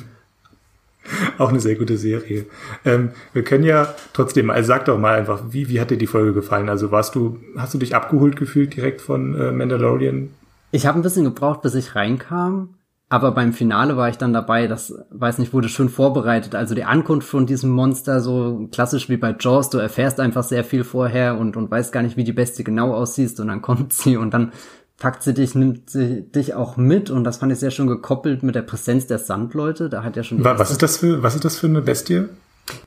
Auch 1.37 1.49
eine 1.49 1.59
sehr 1.59 1.75
gute 1.75 1.97
Serie. 1.97 2.45
Ähm, 2.85 3.09
wir 3.33 3.43
können 3.43 3.63
ja 3.63 3.93
trotzdem, 4.13 4.49
also 4.49 4.67
sag 4.67 4.85
doch 4.85 4.99
mal 4.99 5.17
einfach, 5.17 5.41
wie, 5.49 5.67
wie 5.67 5.81
hat 5.81 5.89
dir 5.89 5.97
die 5.97 6.07
Folge 6.07 6.33
gefallen? 6.33 6.69
Also 6.69 6.91
warst 6.91 7.15
du, 7.15 7.39
hast 7.57 7.73
du 7.73 7.79
dich 7.79 7.95
abgeholt 7.95 8.35
gefühlt 8.35 8.75
direkt 8.75 9.01
von 9.01 9.33
äh, 9.39 9.51
Mandalorian? 9.51 10.29
Ich 10.71 10.85
habe 10.85 10.99
ein 10.99 11.01
bisschen 11.01 11.25
gebraucht, 11.25 11.63
bis 11.63 11.75
ich 11.75 11.95
reinkam. 11.95 12.75
Aber 13.11 13.31
beim 13.31 13.51
Finale 13.51 13.97
war 13.97 14.07
ich 14.07 14.17
dann 14.17 14.31
dabei, 14.31 14.67
das, 14.67 14.93
weiß 15.09 15.39
nicht, 15.39 15.51
wurde 15.51 15.67
schön 15.67 15.89
vorbereitet. 15.89 16.55
Also 16.55 16.75
die 16.75 16.85
Ankunft 16.85 17.27
von 17.27 17.45
diesem 17.45 17.69
Monster, 17.69 18.21
so 18.21 18.69
klassisch 18.71 19.09
wie 19.09 19.17
bei 19.17 19.35
Jaws, 19.37 19.69
du 19.69 19.79
erfährst 19.79 20.21
einfach 20.21 20.43
sehr 20.43 20.63
viel 20.63 20.85
vorher 20.85 21.37
und, 21.37 21.57
und 21.57 21.69
weißt 21.69 21.91
gar 21.91 22.03
nicht, 22.03 22.15
wie 22.15 22.23
die 22.23 22.31
Bestie 22.31 22.63
genau 22.63 22.93
aussieht 22.93 23.37
und 23.41 23.49
dann 23.49 23.61
kommt 23.61 23.91
sie 23.93 24.15
und 24.15 24.33
dann 24.33 24.53
packt 25.01 25.23
sie 25.23 25.33
dich, 25.33 25.55
nimmt 25.55 25.89
sie 25.89 26.21
dich 26.21 26.53
auch 26.53 26.77
mit 26.77 27.09
und 27.09 27.23
das 27.23 27.37
fand 27.37 27.51
ich 27.51 27.57
sehr 27.57 27.71
schön 27.71 27.87
gekoppelt 27.87 28.43
mit 28.43 28.53
der 28.53 28.61
Präsenz 28.61 29.07
der 29.07 29.17
Sandleute. 29.17 29.89
Da 29.89 30.03
hat 30.03 30.15
ja 30.15 30.21
schon. 30.21 30.43
Was 30.43 30.69
ist 30.69 30.83
das 30.83 30.97
für, 30.97 31.23
was 31.23 31.33
ist 31.33 31.43
das 31.43 31.57
für 31.57 31.65
eine 31.65 31.81
Bestie? 31.81 32.25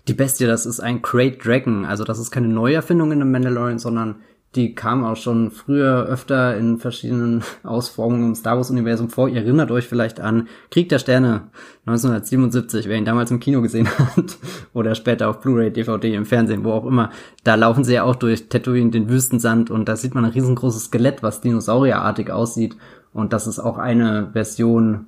Die 0.07 0.15
Bestie, 0.15 0.47
das 0.47 0.65
ist 0.65 0.79
ein 0.79 1.03
Great 1.03 1.45
Dragon. 1.45 1.85
Also 1.85 2.05
das 2.05 2.21
ist 2.21 2.31
keine 2.31 2.47
Neuerfindung 2.47 3.11
in 3.11 3.19
dem 3.19 3.33
Mandalorian, 3.33 3.81
sondern 3.81 4.17
die 4.55 4.75
kam 4.75 5.05
auch 5.05 5.17
schon 5.17 5.51
früher 5.51 6.07
öfter 6.07 6.57
in 6.57 6.79
verschiedenen 6.79 7.43
Ausformungen 7.63 8.29
im 8.29 8.35
Star 8.35 8.57
Wars 8.57 8.71
Universum 8.71 9.11
vor. 9.11 9.29
Ihr 9.29 9.43
erinnert 9.43 9.71
euch 9.71 9.87
vielleicht 9.87 10.21
an 10.21 10.49
Krieg 10.71 10.89
der 10.89 10.99
Sterne 10.99 11.49
1977, 11.87 12.89
wer 12.89 12.97
ihn 12.97 13.05
damals 13.05 13.31
im 13.31 13.41
Kino 13.41 13.63
gesehen 13.63 13.89
hat 13.89 14.39
oder 14.73 14.95
später 14.95 15.29
auf 15.29 15.41
Blu-ray, 15.41 15.71
DVD 15.71 16.15
im 16.15 16.27
Fernsehen, 16.27 16.65
wo 16.65 16.73
auch 16.73 16.87
immer. 16.87 17.11
Da 17.43 17.55
laufen 17.55 17.85
sie 17.85 17.95
ja 17.95 18.05
auch 18.05 18.17
durch 18.17 18.49
Tatooine 18.49 18.91
den 18.91 19.09
Wüstensand 19.09 19.71
und 19.71 19.89
da 19.89 19.97
sieht 19.97 20.15
man 20.15 20.25
ein 20.25 20.33
riesengroßes 20.33 20.85
Skelett, 20.85 21.23
was 21.23 21.41
dinosaurierartig 21.41 22.31
aussieht 22.31 22.77
und 23.13 23.33
das 23.33 23.47
ist 23.47 23.61
auch 23.61 23.79
eine 23.79 24.31
Version 24.33 25.07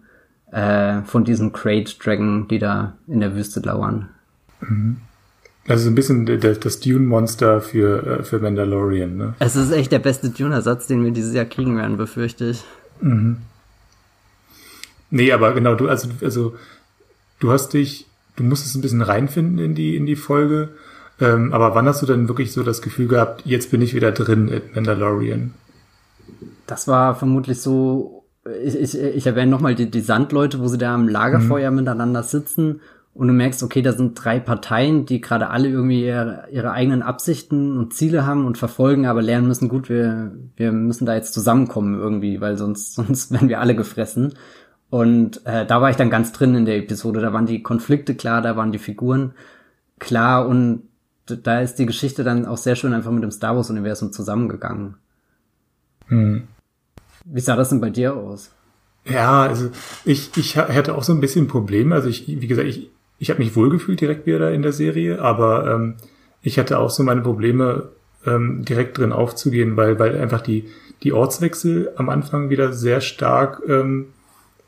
äh, 0.51 1.03
von 1.03 1.25
diesen 1.25 1.53
Crate 1.53 1.99
Dragon, 1.99 2.49
die 2.49 2.59
da 2.59 2.95
in 3.07 3.21
der 3.21 3.35
Wüste 3.35 3.61
lauern. 3.61 4.09
Mhm. 4.61 4.99
Also 5.69 5.89
ein 5.89 5.95
bisschen 5.95 6.27
das 6.27 6.81
Dune-Monster 6.81 7.61
für, 7.61 8.21
äh, 8.21 8.23
für 8.23 8.39
Mandalorian, 8.39 9.17
ne? 9.17 9.35
Es 9.41 9.57
ist 9.57 9.73
echt 9.73 9.91
der 9.91 9.99
beste 9.99 10.31
Dune-Ersatz, 10.31 10.87
den 10.87 11.05
wir 11.05 11.11
dieses 11.11 11.35
Jahr 11.35 11.45
kriegen 11.45 11.77
werden, 11.77 11.97
befürchte 11.97 12.47
ich. 12.51 12.63
Mhm. 13.01 13.39
Nee, 15.11 15.33
aber 15.33 15.55
genau, 15.55 15.75
du, 15.75 15.89
also, 15.89 16.09
also, 16.23 16.55
du 17.41 17.51
hast 17.51 17.73
dich, 17.73 18.07
du 18.37 18.45
musstest 18.45 18.77
ein 18.77 18.81
bisschen 18.81 19.03
reinfinden 19.03 19.59
in 19.59 19.75
die, 19.75 19.97
in 19.97 20.07
die 20.07 20.17
Folge. 20.17 20.71
Ähm, 21.21 21.53
aber 21.53 21.75
wann 21.75 21.87
hast 21.87 22.03
du 22.03 22.07
denn 22.07 22.29
wirklich 22.29 22.53
so 22.53 22.63
das 22.63 22.83
Gefühl 22.83 23.09
gehabt, 23.09 23.43
jetzt 23.45 23.71
bin 23.71 23.83
ich 23.83 23.95
wieder 23.95 24.13
drin 24.13 24.49
in 24.49 24.63
Mandalorian? 24.75 25.55
Das 26.67 26.87
war 26.87 27.15
vermutlich 27.15 27.61
so, 27.61 28.25
ich, 28.63 28.77
ich, 28.77 28.99
ich 28.99 29.27
erwähne 29.27 29.51
nochmal 29.51 29.75
die, 29.75 29.91
die 29.91 30.01
Sandleute, 30.01 30.61
wo 30.61 30.69
sie 30.69 30.79
da 30.79 30.95
am 30.95 31.09
Lagerfeuer 31.09 31.71
mhm. 31.71 31.79
miteinander 31.79 32.23
sitzen 32.23 32.81
und 33.17 33.29
du 33.29 33.33
merkst, 33.33 33.63
okay, 33.63 33.81
da 33.81 33.93
sind 33.93 34.13
drei 34.15 34.39
Parteien, 34.39 35.07
die 35.07 35.23
gerade 35.23 35.49
alle 35.49 35.69
irgendwie 35.69 36.05
ihre, 36.05 36.45
ihre, 36.51 36.73
eigenen 36.73 37.03
Absichten 37.03 37.79
und 37.79 37.95
Ziele 37.95 38.27
haben 38.27 38.45
und 38.45 38.59
verfolgen, 38.59 39.07
aber 39.07 39.23
lernen 39.23 39.49
müssen, 39.49 39.69
gut, 39.69 39.89
wir, 39.89 40.33
wir 40.57 40.71
müssen 40.73 41.07
da 41.07 41.15
jetzt 41.15 41.33
zusammenkommen 41.33 41.99
irgendwie, 41.99 42.41
weil 42.41 42.59
sonst, 42.59 42.95
sonst 42.97 43.33
werden 43.33 43.49
wir 43.49 43.61
alle 43.61 43.75
gefressen. 43.75 44.35
Und 44.91 45.45
äh, 45.47 45.67
da 45.67 45.81
war 45.81 45.91
ich 45.91 45.97
dann 45.97 46.11
ganz 46.11 46.33
drin 46.33 46.55
in 46.55 46.65
der 46.67 46.77
Episode. 46.77 47.21
Da 47.21 47.33
waren 47.33 47.47
die 47.47 47.63
Konflikte 47.63 48.15
klar, 48.15 48.43
da 48.43 48.57
waren 48.57 48.71
die 48.71 48.79
Figuren 48.79 49.33
klar 49.99 50.47
und 50.47 50.83
da 51.27 51.61
ist 51.61 51.77
die 51.77 51.87
Geschichte 51.87 52.23
dann 52.23 52.47
auch 52.47 52.59
sehr 52.59 52.77
schön 52.77 52.93
einfach 52.93 53.11
mit 53.11 53.23
dem 53.23 53.33
Star 53.33 53.57
Wars-Universum 53.57 54.13
zusammengegangen. 54.13 54.97
Hm. 56.09 56.47
Wie 57.25 57.41
sah 57.41 57.57
das 57.57 57.71
denn 57.71 57.81
bei 57.81 57.91
dir 57.91 58.15
aus? 58.15 58.53
Ja, 59.05 59.43
also 59.43 59.71
ich, 60.05 60.37
ich 60.37 60.57
hatte 60.57 60.95
auch 60.95 61.03
so 61.03 61.13
ein 61.13 61.21
bisschen 61.21 61.49
Probleme. 61.49 61.95
Also 61.95 62.09
ich, 62.09 62.29
wie 62.29 62.47
gesagt, 62.47 62.69
ich, 62.69 62.91
ich 63.19 63.31
habe 63.31 63.41
mich 63.41 63.57
wohlgefühlt 63.57 64.01
direkt 64.01 64.27
wieder 64.27 64.53
in 64.53 64.63
der 64.63 64.73
Serie, 64.73 65.21
aber 65.21 65.73
ähm, 65.73 65.95
ich 66.43 66.59
hatte 66.59 66.79
auch 66.79 66.91
so 66.91 67.03
meine 67.03 67.23
Probleme, 67.23 67.91
ähm, 68.27 68.65
direkt 68.65 68.99
drin 68.99 69.13
aufzugehen, 69.13 69.77
weil, 69.77 69.99
weil 69.99 70.21
einfach 70.21 70.41
die, 70.41 70.65
die 71.03 71.13
Ortswechsel 71.13 71.93
am 71.97 72.09
Anfang 72.09 72.51
wieder 72.51 72.73
sehr 72.73 73.01
stark 73.01 73.63
ähm, 73.69 74.07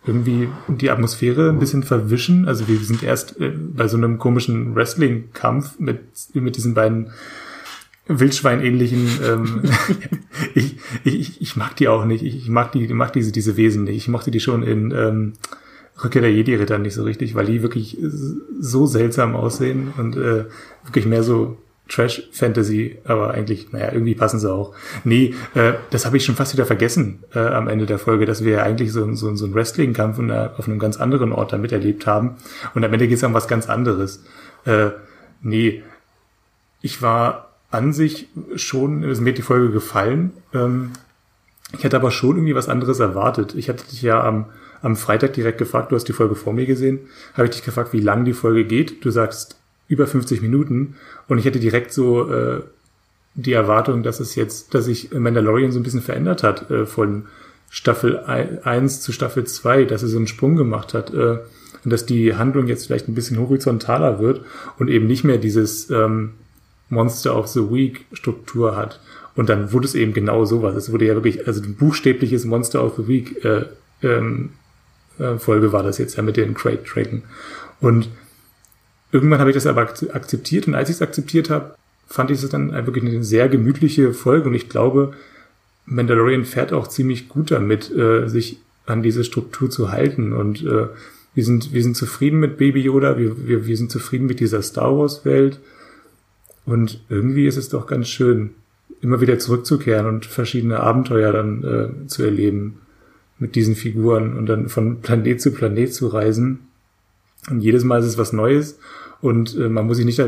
irgendwie 0.06 0.48
die 0.68 0.90
Atmosphäre 0.90 1.50
ein 1.50 1.58
bisschen 1.58 1.82
verwischen. 1.82 2.46
Also 2.46 2.68
wir 2.68 2.78
sind 2.78 3.02
erst 3.02 3.40
äh, 3.40 3.50
bei 3.50 3.88
so 3.88 3.96
einem 3.96 4.18
komischen 4.18 4.74
Wrestling-Kampf 4.74 5.78
mit, 5.78 6.00
mit 6.34 6.56
diesen 6.56 6.74
beiden 6.74 7.10
Wildschwein-ähnlichen. 8.06 9.08
Ähm, 9.26 9.62
ich, 10.54 10.76
ich, 11.04 11.42
ich 11.42 11.56
mag 11.56 11.76
die 11.76 11.88
auch 11.88 12.04
nicht. 12.04 12.22
Ich 12.22 12.48
mag 12.48 12.72
die, 12.72 12.84
ich 12.84 12.92
mag 12.92 13.12
diese, 13.12 13.32
diese 13.32 13.56
Wesen 13.56 13.84
nicht. 13.84 13.96
Ich 13.96 14.08
mochte 14.08 14.30
die 14.30 14.40
schon 14.40 14.62
in 14.62 14.92
ähm, 14.92 15.32
Rückkehr 16.02 16.22
der 16.22 16.32
Jedi-Ritter 16.32 16.78
nicht 16.78 16.94
so 16.94 17.02
richtig, 17.04 17.34
weil 17.34 17.46
die 17.46 17.62
wirklich 17.62 17.98
so 18.60 18.86
seltsam 18.86 19.34
aussehen 19.34 19.92
und 19.96 20.16
äh, 20.16 20.44
wirklich 20.84 21.06
mehr 21.06 21.22
so 21.22 21.56
Trash-Fantasy, 21.88 22.98
aber 23.04 23.30
eigentlich, 23.30 23.72
naja, 23.72 23.92
irgendwie 23.92 24.14
passen 24.14 24.38
sie 24.38 24.52
auch. 24.52 24.74
Nee, 25.04 25.34
äh, 25.54 25.72
das 25.90 26.04
habe 26.04 26.18
ich 26.18 26.24
schon 26.24 26.36
fast 26.36 26.52
wieder 26.52 26.66
vergessen 26.66 27.24
äh, 27.34 27.38
am 27.38 27.66
Ende 27.66 27.86
der 27.86 27.98
Folge, 27.98 28.26
dass 28.26 28.44
wir 28.44 28.52
ja 28.52 28.62
eigentlich 28.62 28.92
so, 28.92 29.12
so, 29.14 29.34
so 29.34 29.44
einen 29.46 29.54
Wrestling-Kampf 29.54 30.18
auf 30.58 30.68
einem 30.68 30.78
ganz 30.78 30.98
anderen 30.98 31.32
Ort 31.32 31.52
da 31.52 31.58
miterlebt 31.58 32.06
haben. 32.06 32.36
Und 32.74 32.84
am 32.84 32.92
Ende 32.92 33.08
geht 33.08 33.16
es 33.16 33.24
um 33.24 33.34
was 33.34 33.48
ganz 33.48 33.68
anderes. 33.68 34.22
Äh, 34.66 34.90
nee, 35.40 35.82
ich 36.82 37.00
war 37.00 37.54
an 37.70 37.92
sich 37.92 38.28
schon, 38.56 39.00
mir 39.00 39.30
hat 39.30 39.38
die 39.38 39.42
Folge 39.42 39.70
gefallen. 39.70 40.32
Ähm, 40.54 40.90
ich 41.76 41.84
hatte 41.84 41.96
aber 41.96 42.10
schon 42.10 42.36
irgendwie 42.36 42.54
was 42.54 42.68
anderes 42.68 43.00
erwartet. 43.00 43.54
Ich 43.54 43.68
hatte 43.68 43.86
dich 43.86 44.02
ja 44.02 44.22
am, 44.22 44.46
am 44.82 44.96
Freitag 44.96 45.32
direkt 45.32 45.58
gefragt, 45.58 45.92
du 45.92 45.96
hast 45.96 46.08
die 46.08 46.12
Folge 46.12 46.34
vor 46.34 46.52
mir 46.52 46.66
gesehen, 46.66 47.00
habe 47.34 47.46
ich 47.46 47.54
dich 47.54 47.64
gefragt, 47.64 47.92
wie 47.92 48.00
lang 48.00 48.24
die 48.24 48.32
Folge 48.32 48.64
geht. 48.64 49.04
Du 49.04 49.10
sagst 49.10 49.56
über 49.88 50.06
50 50.06 50.42
Minuten 50.42 50.96
und 51.28 51.38
ich 51.38 51.44
hätte 51.44 51.60
direkt 51.60 51.92
so 51.92 52.30
äh, 52.32 52.60
die 53.34 53.52
Erwartung, 53.52 54.02
dass 54.02 54.20
es 54.20 54.34
jetzt, 54.34 54.74
dass 54.74 54.84
sich 54.84 55.12
Mandalorian 55.12 55.72
so 55.72 55.80
ein 55.80 55.82
bisschen 55.82 56.02
verändert 56.02 56.42
hat 56.42 56.70
äh, 56.70 56.86
von 56.86 57.26
Staffel 57.70 58.18
1 58.18 59.02
zu 59.02 59.12
Staffel 59.12 59.44
2, 59.44 59.84
dass 59.84 60.02
er 60.02 60.08
so 60.08 60.16
einen 60.16 60.26
Sprung 60.26 60.56
gemacht 60.56 60.94
hat 60.94 61.12
äh, 61.12 61.38
und 61.84 61.92
dass 61.92 62.06
die 62.06 62.34
Handlung 62.34 62.66
jetzt 62.66 62.86
vielleicht 62.86 63.08
ein 63.08 63.14
bisschen 63.14 63.38
horizontaler 63.38 64.18
wird 64.20 64.42
und 64.78 64.88
eben 64.88 65.06
nicht 65.06 65.24
mehr 65.24 65.38
dieses 65.38 65.90
ähm, 65.90 66.34
Monster 66.88 67.36
of 67.36 67.48
the 67.48 67.70
Week 67.70 68.06
Struktur 68.12 68.76
hat. 68.76 69.00
Und 69.34 69.48
dann 69.48 69.72
wurde 69.72 69.86
es 69.86 69.94
eben 69.94 70.14
genau 70.14 70.44
sowas. 70.44 70.74
Es 70.74 70.90
wurde 70.90 71.06
ja 71.06 71.14
wirklich, 71.14 71.46
also 71.46 71.62
ein 71.62 71.76
buchstäbliches 71.76 72.44
Monster 72.44 72.84
of 72.84 72.96
the 72.96 73.06
Week 73.06 73.44
äh, 73.44 73.66
ähm, 74.02 74.50
äh, 74.50 74.57
Folge 75.38 75.72
war 75.72 75.82
das 75.82 75.98
jetzt 75.98 76.16
ja 76.16 76.22
mit 76.22 76.36
den 76.36 76.54
Crate 76.54 76.84
Dragon. 76.84 77.22
Und 77.80 78.08
Irgendwann 79.10 79.40
habe 79.40 79.50
ich 79.50 79.54
das 79.54 79.66
aber 79.66 79.80
akzeptiert 79.80 80.66
und 80.66 80.74
als 80.74 80.90
ich 80.90 80.96
es 80.96 81.02
akzeptiert 81.02 81.48
habe, 81.50 81.74
fand 82.06 82.30
ich 82.30 82.42
es 82.42 82.48
dann 82.48 82.72
wirklich 82.86 83.04
eine 83.04 83.24
sehr 83.24 83.48
gemütliche 83.48 84.12
Folge 84.12 84.48
und 84.48 84.54
ich 84.54 84.68
glaube, 84.68 85.12
Mandalorian 85.86 86.44
fährt 86.44 86.72
auch 86.72 86.88
ziemlich 86.88 87.28
gut 87.28 87.50
damit, 87.50 87.90
äh, 87.90 88.28
sich 88.28 88.58
an 88.86 89.02
diese 89.02 89.24
Struktur 89.24 89.70
zu 89.70 89.90
halten 89.90 90.32
und 90.32 90.62
äh, 90.62 90.88
wir 91.34 91.44
sind, 91.44 91.72
wir 91.72 91.82
sind 91.82 91.96
zufrieden 91.96 92.40
mit 92.40 92.58
Baby 92.58 92.80
Yoda, 92.80 93.16
wir, 93.16 93.46
wir, 93.46 93.66
wir 93.66 93.76
sind 93.76 93.90
zufrieden 93.90 94.26
mit 94.26 94.40
dieser 94.40 94.60
Star 94.60 94.96
Wars 94.98 95.24
Welt 95.24 95.58
und 96.66 97.00
irgendwie 97.08 97.46
ist 97.46 97.56
es 97.56 97.70
doch 97.70 97.86
ganz 97.86 98.08
schön, 98.08 98.50
immer 99.00 99.20
wieder 99.20 99.38
zurückzukehren 99.38 100.06
und 100.06 100.26
verschiedene 100.26 100.80
Abenteuer 100.80 101.32
dann 101.32 101.64
äh, 101.64 102.06
zu 102.08 102.24
erleben 102.24 102.80
mit 103.38 103.54
diesen 103.54 103.74
Figuren 103.74 104.36
und 104.36 104.46
dann 104.46 104.68
von 104.68 105.00
Planet 105.00 105.40
zu 105.40 105.52
Planet 105.52 105.92
zu 105.92 106.08
reisen 106.08 106.68
und 107.50 107.60
jedes 107.60 107.84
Mal 107.84 108.00
ist 108.00 108.06
es 108.06 108.18
was 108.18 108.32
Neues 108.32 108.78
und 109.20 109.56
äh, 109.56 109.68
man 109.68 109.86
muss 109.86 109.96
sich 109.96 110.06
nicht 110.06 110.22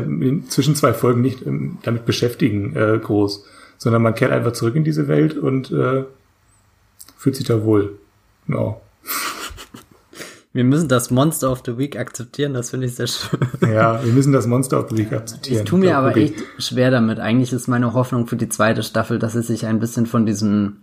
zwischen 0.49 0.75
zwei 0.75 0.93
Folgen 0.93 1.21
nicht 1.21 1.45
ähm, 1.45 1.77
damit 1.83 2.05
beschäftigen, 2.05 2.75
äh, 2.75 2.99
groß, 2.99 3.45
sondern 3.77 4.01
man 4.01 4.15
kehrt 4.15 4.31
einfach 4.31 4.53
zurück 4.53 4.75
in 4.75 4.83
diese 4.83 5.07
Welt 5.07 5.37
und 5.37 5.71
äh, 5.71 6.03
fühlt 7.17 7.35
sich 7.35 7.45
da 7.45 7.63
wohl. 7.63 7.97
Ja. 8.47 8.77
Wir 10.53 10.65
müssen 10.65 10.89
das 10.89 11.11
Monster 11.11 11.49
of 11.49 11.63
the 11.65 11.77
Week 11.77 11.97
akzeptieren, 11.97 12.53
das 12.53 12.71
finde 12.71 12.87
ich 12.87 12.95
sehr 12.95 13.07
schön. 13.07 13.39
Ja, 13.61 14.03
wir 14.03 14.11
müssen 14.11 14.33
das 14.33 14.47
Monster 14.47 14.81
of 14.81 14.89
the 14.89 14.97
Week 14.97 15.13
akzeptieren. 15.13 15.59
Ich 15.59 15.63
tue 15.63 15.79
mir 15.79 15.95
aber 15.95 16.17
echt 16.17 16.43
schwer 16.57 16.91
damit. 16.91 17.21
Eigentlich 17.21 17.53
ist 17.53 17.69
meine 17.69 17.93
Hoffnung 17.93 18.27
für 18.27 18.35
die 18.35 18.49
zweite 18.49 18.83
Staffel, 18.83 19.17
dass 19.17 19.33
es 19.33 19.47
sich 19.47 19.65
ein 19.65 19.79
bisschen 19.79 20.07
von 20.07 20.25
diesem 20.25 20.79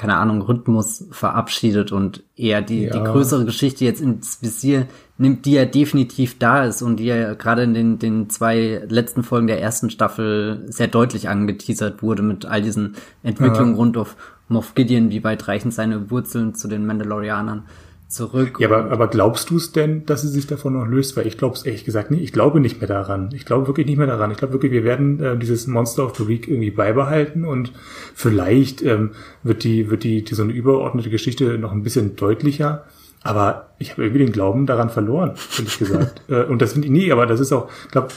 keine 0.00 0.16
Ahnung, 0.16 0.40
Rhythmus 0.40 1.04
verabschiedet 1.10 1.92
und 1.92 2.22
eher 2.34 2.62
die, 2.62 2.84
ja. 2.84 2.90
die 2.90 3.04
größere 3.04 3.44
Geschichte 3.44 3.84
jetzt 3.84 4.00
ins 4.00 4.40
Visier 4.40 4.86
nimmt, 5.18 5.44
die 5.44 5.52
ja 5.52 5.66
definitiv 5.66 6.38
da 6.38 6.64
ist 6.64 6.80
und 6.80 6.96
die 6.96 7.04
ja 7.04 7.34
gerade 7.34 7.64
in 7.64 7.74
den, 7.74 7.98
den 7.98 8.30
zwei 8.30 8.82
letzten 8.88 9.22
Folgen 9.22 9.46
der 9.46 9.60
ersten 9.60 9.90
Staffel 9.90 10.64
sehr 10.68 10.88
deutlich 10.88 11.28
angeteasert 11.28 12.02
wurde 12.02 12.22
mit 12.22 12.46
all 12.46 12.62
diesen 12.62 12.94
Entwicklungen 13.22 13.72
ja. 13.72 13.76
rund 13.76 13.98
auf 13.98 14.16
Moff 14.48 14.74
Gideon, 14.74 15.10
wie 15.10 15.22
weit 15.22 15.46
reichen 15.48 15.70
seine 15.70 16.10
Wurzeln 16.10 16.54
zu 16.54 16.66
den 16.66 16.86
Mandalorianern 16.86 17.64
zurück. 18.10 18.58
Ja, 18.58 18.68
aber, 18.68 18.90
aber 18.90 19.08
glaubst 19.08 19.50
du 19.50 19.56
es 19.56 19.72
denn, 19.72 20.04
dass 20.04 20.22
sie 20.22 20.28
sich 20.28 20.46
davon 20.46 20.74
noch 20.74 20.86
löst? 20.86 21.16
Weil 21.16 21.26
ich 21.26 21.38
glaube 21.38 21.54
es 21.54 21.64
ehrlich 21.64 21.84
gesagt 21.84 22.10
nicht. 22.10 22.22
Ich 22.22 22.32
glaube 22.32 22.60
nicht 22.60 22.80
mehr 22.80 22.88
daran. 22.88 23.30
Ich 23.32 23.46
glaube 23.46 23.66
wirklich 23.68 23.86
nicht 23.86 23.98
mehr 23.98 24.06
daran. 24.06 24.30
Ich 24.30 24.36
glaube 24.36 24.52
wirklich, 24.52 24.72
wir 24.72 24.84
werden 24.84 25.20
äh, 25.20 25.38
dieses 25.38 25.66
Monster 25.66 26.04
of 26.04 26.16
the 26.16 26.26
Week 26.26 26.48
irgendwie 26.48 26.72
beibehalten 26.72 27.44
und 27.44 27.72
vielleicht 28.14 28.82
ähm, 28.82 29.12
wird 29.42 29.64
die, 29.64 29.90
wird 29.90 30.02
die, 30.04 30.24
die 30.24 30.34
so 30.34 30.42
eine 30.42 30.52
übergeordnete 30.52 31.08
Geschichte 31.08 31.56
noch 31.58 31.72
ein 31.72 31.82
bisschen 31.82 32.16
deutlicher. 32.16 32.84
Aber 33.22 33.70
ich 33.78 33.92
habe 33.92 34.02
irgendwie 34.02 34.24
den 34.24 34.32
Glauben 34.32 34.66
daran 34.66 34.90
verloren, 34.90 35.34
ehrlich 35.58 35.78
gesagt. 35.78 36.22
äh, 36.28 36.44
und 36.44 36.60
das 36.60 36.72
finde 36.72 36.86
ich 36.86 36.92
nie, 36.92 37.12
aber 37.12 37.26
das 37.26 37.38
ist 37.38 37.52
auch, 37.52 37.70
glaube, 37.90 38.08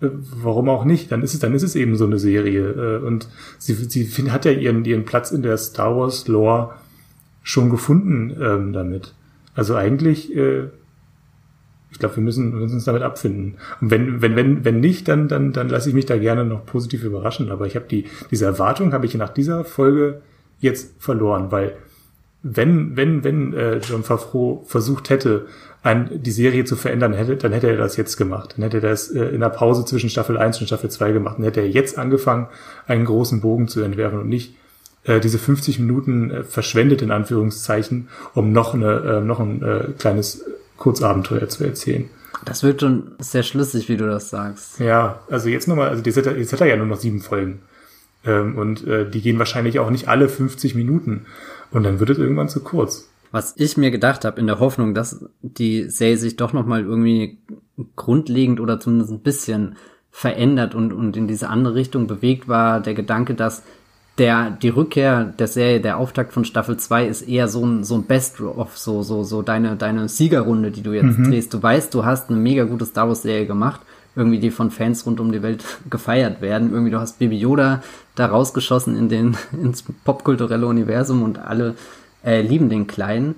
äh, 0.00 0.08
warum 0.12 0.68
auch 0.68 0.84
nicht? 0.84 1.10
Dann 1.10 1.22
ist 1.22 1.34
es, 1.34 1.40
dann 1.40 1.54
ist 1.54 1.62
es 1.62 1.74
eben 1.74 1.96
so 1.96 2.04
eine 2.04 2.18
Serie. 2.18 2.98
Äh, 3.00 3.04
und 3.04 3.28
sie, 3.58 3.74
sie 3.74 4.04
find, 4.04 4.30
hat 4.30 4.44
ja 4.44 4.52
ihren, 4.52 4.84
ihren 4.84 5.04
Platz 5.04 5.32
in 5.32 5.42
der 5.42 5.56
Star 5.56 5.96
Wars 5.96 6.28
Lore 6.28 6.74
schon 7.42 7.70
gefunden 7.70 8.36
ähm, 8.40 8.72
damit. 8.72 9.14
Also 9.54 9.74
eigentlich, 9.74 10.34
äh, 10.34 10.68
ich 11.90 11.98
glaube, 11.98 12.16
wir 12.16 12.22
müssen, 12.22 12.52
wir 12.52 12.60
müssen 12.60 12.76
uns 12.76 12.84
damit 12.84 13.02
abfinden. 13.02 13.56
Und 13.80 13.90
wenn, 13.90 14.22
wenn, 14.22 14.36
wenn, 14.36 14.64
wenn 14.64 14.80
nicht, 14.80 15.08
dann, 15.08 15.28
dann, 15.28 15.52
dann 15.52 15.68
lasse 15.68 15.88
ich 15.88 15.94
mich 15.94 16.06
da 16.06 16.18
gerne 16.18 16.44
noch 16.44 16.64
positiv 16.66 17.04
überraschen. 17.04 17.50
Aber 17.50 17.66
ich 17.66 17.76
habe 17.76 17.86
die, 17.86 18.06
diese 18.30 18.44
Erwartung 18.44 18.92
habe 18.92 19.06
ich 19.06 19.14
nach 19.14 19.30
dieser 19.30 19.64
Folge 19.64 20.22
jetzt 20.60 21.02
verloren, 21.02 21.50
weil 21.50 21.74
wenn, 22.42 22.96
wenn, 22.96 23.22
wenn 23.22 23.52
äh, 23.52 23.78
John 23.78 24.02
Favreau 24.02 24.64
versucht 24.66 25.10
hätte, 25.10 25.46
ein, 25.82 26.22
die 26.22 26.30
Serie 26.30 26.64
zu 26.64 26.76
verändern 26.76 27.12
hätte, 27.12 27.36
dann 27.36 27.52
hätte 27.52 27.68
er 27.68 27.76
das 27.76 27.96
jetzt 27.96 28.16
gemacht. 28.16 28.54
Dann 28.56 28.62
hätte 28.64 28.78
er 28.78 28.90
das 28.90 29.10
äh, 29.10 29.24
in 29.24 29.40
der 29.40 29.50
Pause 29.50 29.84
zwischen 29.84 30.10
Staffel 30.10 30.38
1 30.38 30.60
und 30.60 30.66
Staffel 30.66 30.90
2 30.90 31.12
gemacht. 31.12 31.36
Dann 31.38 31.44
hätte 31.44 31.60
er 31.60 31.68
jetzt 31.68 31.98
angefangen, 31.98 32.48
einen 32.86 33.04
großen 33.04 33.40
Bogen 33.40 33.68
zu 33.68 33.82
entwerfen 33.82 34.20
und 34.20 34.28
nicht 34.28 34.54
äh, 35.04 35.20
diese 35.20 35.38
50 35.38 35.78
Minuten 35.78 36.30
äh, 36.30 36.44
verschwendet 36.44 37.02
in 37.02 37.10
Anführungszeichen, 37.10 38.08
um 38.34 38.52
noch 38.52 38.74
eine 38.74 39.18
äh, 39.18 39.20
noch 39.20 39.40
ein 39.40 39.62
äh, 39.62 39.84
kleines 39.98 40.44
Kurzabenteuer 40.76 41.48
zu 41.48 41.64
erzählen. 41.64 42.08
Das 42.44 42.62
wird 42.62 42.80
schon 42.80 43.12
sehr 43.18 43.42
schlüssig, 43.42 43.88
wie 43.88 43.96
du 43.96 44.06
das 44.06 44.30
sagst. 44.30 44.80
Ja, 44.80 45.20
also 45.30 45.48
jetzt 45.48 45.68
nochmal, 45.68 45.88
also 45.88 46.02
jetzt 46.02 46.16
hat, 46.16 46.26
er, 46.26 46.38
jetzt 46.38 46.52
hat 46.52 46.60
er 46.60 46.68
ja 46.68 46.76
nur 46.76 46.86
noch 46.86 46.98
sieben 46.98 47.20
Folgen. 47.20 47.60
Ähm, 48.24 48.56
und 48.56 48.86
äh, 48.86 49.08
die 49.08 49.20
gehen 49.20 49.38
wahrscheinlich 49.38 49.78
auch 49.78 49.90
nicht 49.90 50.08
alle 50.08 50.28
50 50.28 50.74
Minuten. 50.74 51.26
Und 51.70 51.82
dann 51.82 52.00
wird 52.00 52.10
es 52.10 52.18
irgendwann 52.18 52.48
zu 52.48 52.60
kurz. 52.60 53.08
Was 53.30 53.54
ich 53.56 53.76
mir 53.76 53.90
gedacht 53.90 54.24
habe, 54.24 54.40
in 54.40 54.46
der 54.46 54.58
Hoffnung, 54.58 54.94
dass 54.94 55.24
die 55.42 55.88
Serie 55.88 56.16
sich 56.16 56.36
doch 56.36 56.52
nochmal 56.52 56.82
irgendwie 56.82 57.38
grundlegend 57.94 58.58
oder 58.58 58.80
zumindest 58.80 59.12
ein 59.12 59.20
bisschen 59.20 59.76
verändert 60.10 60.74
und, 60.74 60.92
und 60.92 61.16
in 61.16 61.28
diese 61.28 61.48
andere 61.48 61.76
Richtung 61.76 62.08
bewegt, 62.08 62.48
war 62.48 62.80
der 62.80 62.94
Gedanke, 62.94 63.34
dass 63.34 63.62
der, 64.20 64.50
die 64.50 64.68
Rückkehr 64.68 65.24
der 65.24 65.48
Serie, 65.48 65.80
der 65.80 65.96
Auftakt 65.96 66.34
von 66.34 66.44
Staffel 66.44 66.76
2 66.76 67.06
ist 67.06 67.22
eher 67.22 67.48
so 67.48 67.64
ein, 67.64 67.84
so 67.84 67.94
ein 67.94 68.02
Best-of, 68.02 68.76
so, 68.76 69.02
so, 69.02 69.24
so 69.24 69.40
deine, 69.40 69.76
deine 69.76 70.10
Siegerrunde, 70.10 70.70
die 70.70 70.82
du 70.82 70.92
jetzt 70.92 71.18
mhm. 71.18 71.30
drehst. 71.30 71.54
Du 71.54 71.62
weißt, 71.62 71.92
du 71.94 72.04
hast 72.04 72.28
eine 72.28 72.38
mega 72.38 72.64
gute 72.64 72.84
Star 72.84 73.08
Wars 73.08 73.22
Serie 73.22 73.46
gemacht, 73.46 73.80
irgendwie 74.14 74.38
die 74.38 74.50
von 74.50 74.70
Fans 74.70 75.06
rund 75.06 75.20
um 75.20 75.32
die 75.32 75.42
Welt 75.42 75.64
gefeiert 75.90 76.42
werden. 76.42 76.70
Irgendwie 76.70 76.90
du 76.90 77.00
hast 77.00 77.18
Baby 77.18 77.38
Yoda 77.38 77.82
da 78.14 78.26
rausgeschossen 78.26 78.94
in 78.94 79.08
den, 79.08 79.38
ins 79.52 79.84
popkulturelle 80.04 80.66
Universum 80.66 81.22
und 81.22 81.38
alle 81.38 81.74
äh, 82.22 82.42
lieben 82.42 82.68
den 82.68 82.86
Kleinen. 82.86 83.36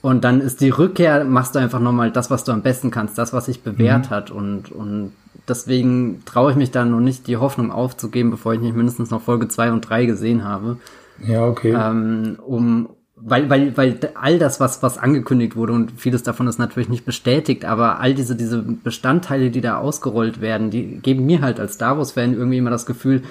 Und 0.00 0.24
dann 0.24 0.40
ist 0.40 0.62
die 0.62 0.70
Rückkehr, 0.70 1.24
machst 1.24 1.54
du 1.54 1.58
einfach 1.58 1.80
nochmal 1.80 2.10
das, 2.10 2.30
was 2.30 2.44
du 2.44 2.52
am 2.52 2.62
besten 2.62 2.90
kannst, 2.90 3.18
das, 3.18 3.34
was 3.34 3.44
sich 3.44 3.62
bewährt 3.62 4.06
mhm. 4.06 4.10
hat 4.10 4.30
und, 4.30 4.72
und 4.72 5.12
deswegen 5.48 6.22
traue 6.24 6.52
ich 6.52 6.56
mich 6.56 6.70
da 6.70 6.84
noch 6.84 7.00
nicht, 7.00 7.26
die 7.26 7.36
Hoffnung 7.36 7.70
aufzugeben, 7.70 8.30
bevor 8.30 8.54
ich 8.54 8.60
nicht 8.60 8.76
mindestens 8.76 9.10
noch 9.10 9.22
Folge 9.22 9.48
zwei 9.48 9.72
und 9.72 9.82
drei 9.82 10.06
gesehen 10.06 10.44
habe. 10.44 10.78
Ja, 11.26 11.46
okay. 11.46 11.74
Ähm, 11.78 12.38
um, 12.44 12.88
weil, 13.16 13.48
weil, 13.48 13.76
weil 13.76 13.98
all 14.14 14.38
das, 14.38 14.60
was, 14.60 14.82
was 14.82 14.98
angekündigt 14.98 15.56
wurde, 15.56 15.72
und 15.72 15.92
vieles 15.96 16.22
davon 16.22 16.46
ist 16.48 16.58
natürlich 16.58 16.88
nicht 16.88 17.04
bestätigt, 17.04 17.64
aber 17.64 18.00
all 18.00 18.14
diese, 18.14 18.36
diese 18.36 18.62
Bestandteile, 18.62 19.50
die 19.50 19.60
da 19.60 19.78
ausgerollt 19.78 20.40
werden, 20.40 20.70
die 20.70 20.98
geben 20.98 21.24
mir 21.24 21.40
halt 21.40 21.60
als 21.60 21.74
Star 21.74 21.96
Wars-Fan 21.96 22.34
irgendwie 22.34 22.58
immer 22.58 22.70
das 22.70 22.86
Gefühl, 22.86 23.22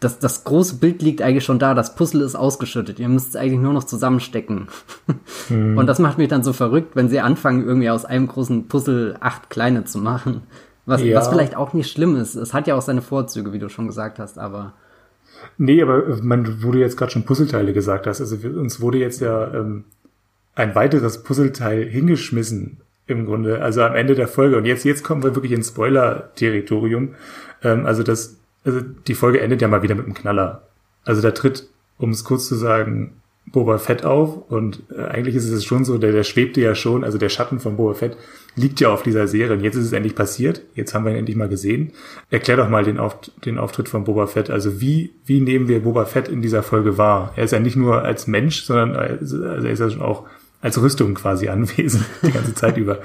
das, 0.00 0.20
das 0.20 0.44
große 0.44 0.76
Bild 0.76 1.02
liegt 1.02 1.22
eigentlich 1.22 1.44
schon 1.44 1.58
da, 1.58 1.74
das 1.74 1.96
Puzzle 1.96 2.20
ist 2.20 2.36
ausgeschüttet, 2.36 3.00
ihr 3.00 3.08
müsst 3.08 3.30
es 3.30 3.36
eigentlich 3.36 3.60
nur 3.60 3.72
noch 3.72 3.84
zusammenstecken. 3.84 4.68
Mhm. 5.48 5.76
Und 5.76 5.86
das 5.86 5.98
macht 5.98 6.18
mich 6.18 6.28
dann 6.28 6.44
so 6.44 6.52
verrückt, 6.52 6.94
wenn 6.94 7.08
sie 7.08 7.20
anfangen, 7.20 7.64
irgendwie 7.64 7.90
aus 7.90 8.04
einem 8.04 8.28
großen 8.28 8.68
Puzzle 8.68 9.16
acht 9.20 9.50
kleine 9.50 9.84
zu 9.84 9.98
machen. 9.98 10.42
Was, 10.88 11.02
ja. 11.02 11.18
was 11.18 11.28
vielleicht 11.28 11.54
auch 11.54 11.74
nicht 11.74 11.90
schlimm 11.90 12.16
ist. 12.16 12.34
Es 12.34 12.54
hat 12.54 12.66
ja 12.66 12.74
auch 12.74 12.80
seine 12.80 13.02
Vorzüge, 13.02 13.52
wie 13.52 13.58
du 13.58 13.68
schon 13.68 13.86
gesagt 13.86 14.18
hast, 14.18 14.38
aber. 14.38 14.72
Nee, 15.58 15.82
aber 15.82 16.16
man, 16.22 16.62
wo 16.62 16.72
du 16.72 16.78
jetzt 16.78 16.96
gerade 16.96 17.12
schon 17.12 17.26
Puzzleteile 17.26 17.74
gesagt 17.74 18.06
hast, 18.06 18.22
also 18.22 18.36
uns 18.48 18.80
wurde 18.80 18.96
jetzt 18.96 19.20
ja 19.20 19.52
ähm, 19.52 19.84
ein 20.54 20.74
weiteres 20.74 21.22
Puzzleteil 21.22 21.84
hingeschmissen 21.84 22.78
im 23.06 23.26
Grunde, 23.26 23.60
also 23.60 23.82
am 23.82 23.94
Ende 23.94 24.14
der 24.14 24.28
Folge. 24.28 24.56
Und 24.56 24.64
jetzt, 24.64 24.84
jetzt 24.84 25.04
kommen 25.04 25.22
wir 25.22 25.34
wirklich 25.34 25.52
ins 25.52 25.68
Spoiler-Territorium. 25.68 27.14
Ähm, 27.62 27.84
also 27.84 28.02
das, 28.02 28.38
also 28.64 28.80
die 28.80 29.14
Folge 29.14 29.42
endet 29.42 29.60
ja 29.60 29.68
mal 29.68 29.82
wieder 29.82 29.94
mit 29.94 30.06
einem 30.06 30.14
Knaller. 30.14 30.62
Also 31.04 31.20
da 31.20 31.32
tritt, 31.32 31.68
um 31.98 32.10
es 32.10 32.24
kurz 32.24 32.48
zu 32.48 32.54
sagen, 32.54 33.12
Boba 33.52 33.78
Fett 33.78 34.04
auf 34.04 34.50
und 34.50 34.82
äh, 34.96 35.02
eigentlich 35.02 35.34
ist 35.34 35.48
es 35.48 35.64
schon 35.64 35.84
so, 35.84 35.98
der, 35.98 36.12
der 36.12 36.24
schwebte 36.24 36.60
ja 36.60 36.74
schon, 36.74 37.04
also 37.04 37.18
der 37.18 37.28
Schatten 37.28 37.60
von 37.60 37.76
Boba 37.76 37.94
Fett 37.94 38.16
liegt 38.56 38.80
ja 38.80 38.88
auf 38.88 39.02
dieser 39.02 39.28
Serie 39.28 39.56
und 39.56 39.62
jetzt 39.62 39.76
ist 39.76 39.86
es 39.86 39.92
endlich 39.92 40.14
passiert, 40.14 40.62
jetzt 40.74 40.94
haben 40.94 41.04
wir 41.04 41.12
ihn 41.12 41.18
endlich 41.18 41.36
mal 41.36 41.48
gesehen. 41.48 41.92
Erklär 42.30 42.56
doch 42.56 42.68
mal 42.68 42.84
den, 42.84 42.98
auf, 42.98 43.18
den 43.44 43.58
Auftritt 43.58 43.88
von 43.88 44.04
Boba 44.04 44.26
Fett, 44.26 44.50
also 44.50 44.80
wie, 44.80 45.12
wie 45.24 45.40
nehmen 45.40 45.68
wir 45.68 45.82
Boba 45.82 46.04
Fett 46.04 46.28
in 46.28 46.42
dieser 46.42 46.62
Folge 46.62 46.98
wahr? 46.98 47.32
Er 47.36 47.44
ist 47.44 47.52
ja 47.52 47.60
nicht 47.60 47.76
nur 47.76 48.02
als 48.02 48.26
Mensch, 48.26 48.64
sondern 48.64 48.96
also 48.96 49.42
er 49.42 49.64
ist 49.64 49.78
ja 49.78 49.90
schon 49.90 50.02
auch 50.02 50.24
als 50.60 50.80
Rüstung 50.80 51.14
quasi 51.14 51.48
anwesend 51.50 52.04
die 52.22 52.32
ganze 52.32 52.54
Zeit 52.54 52.76
über. 52.76 52.98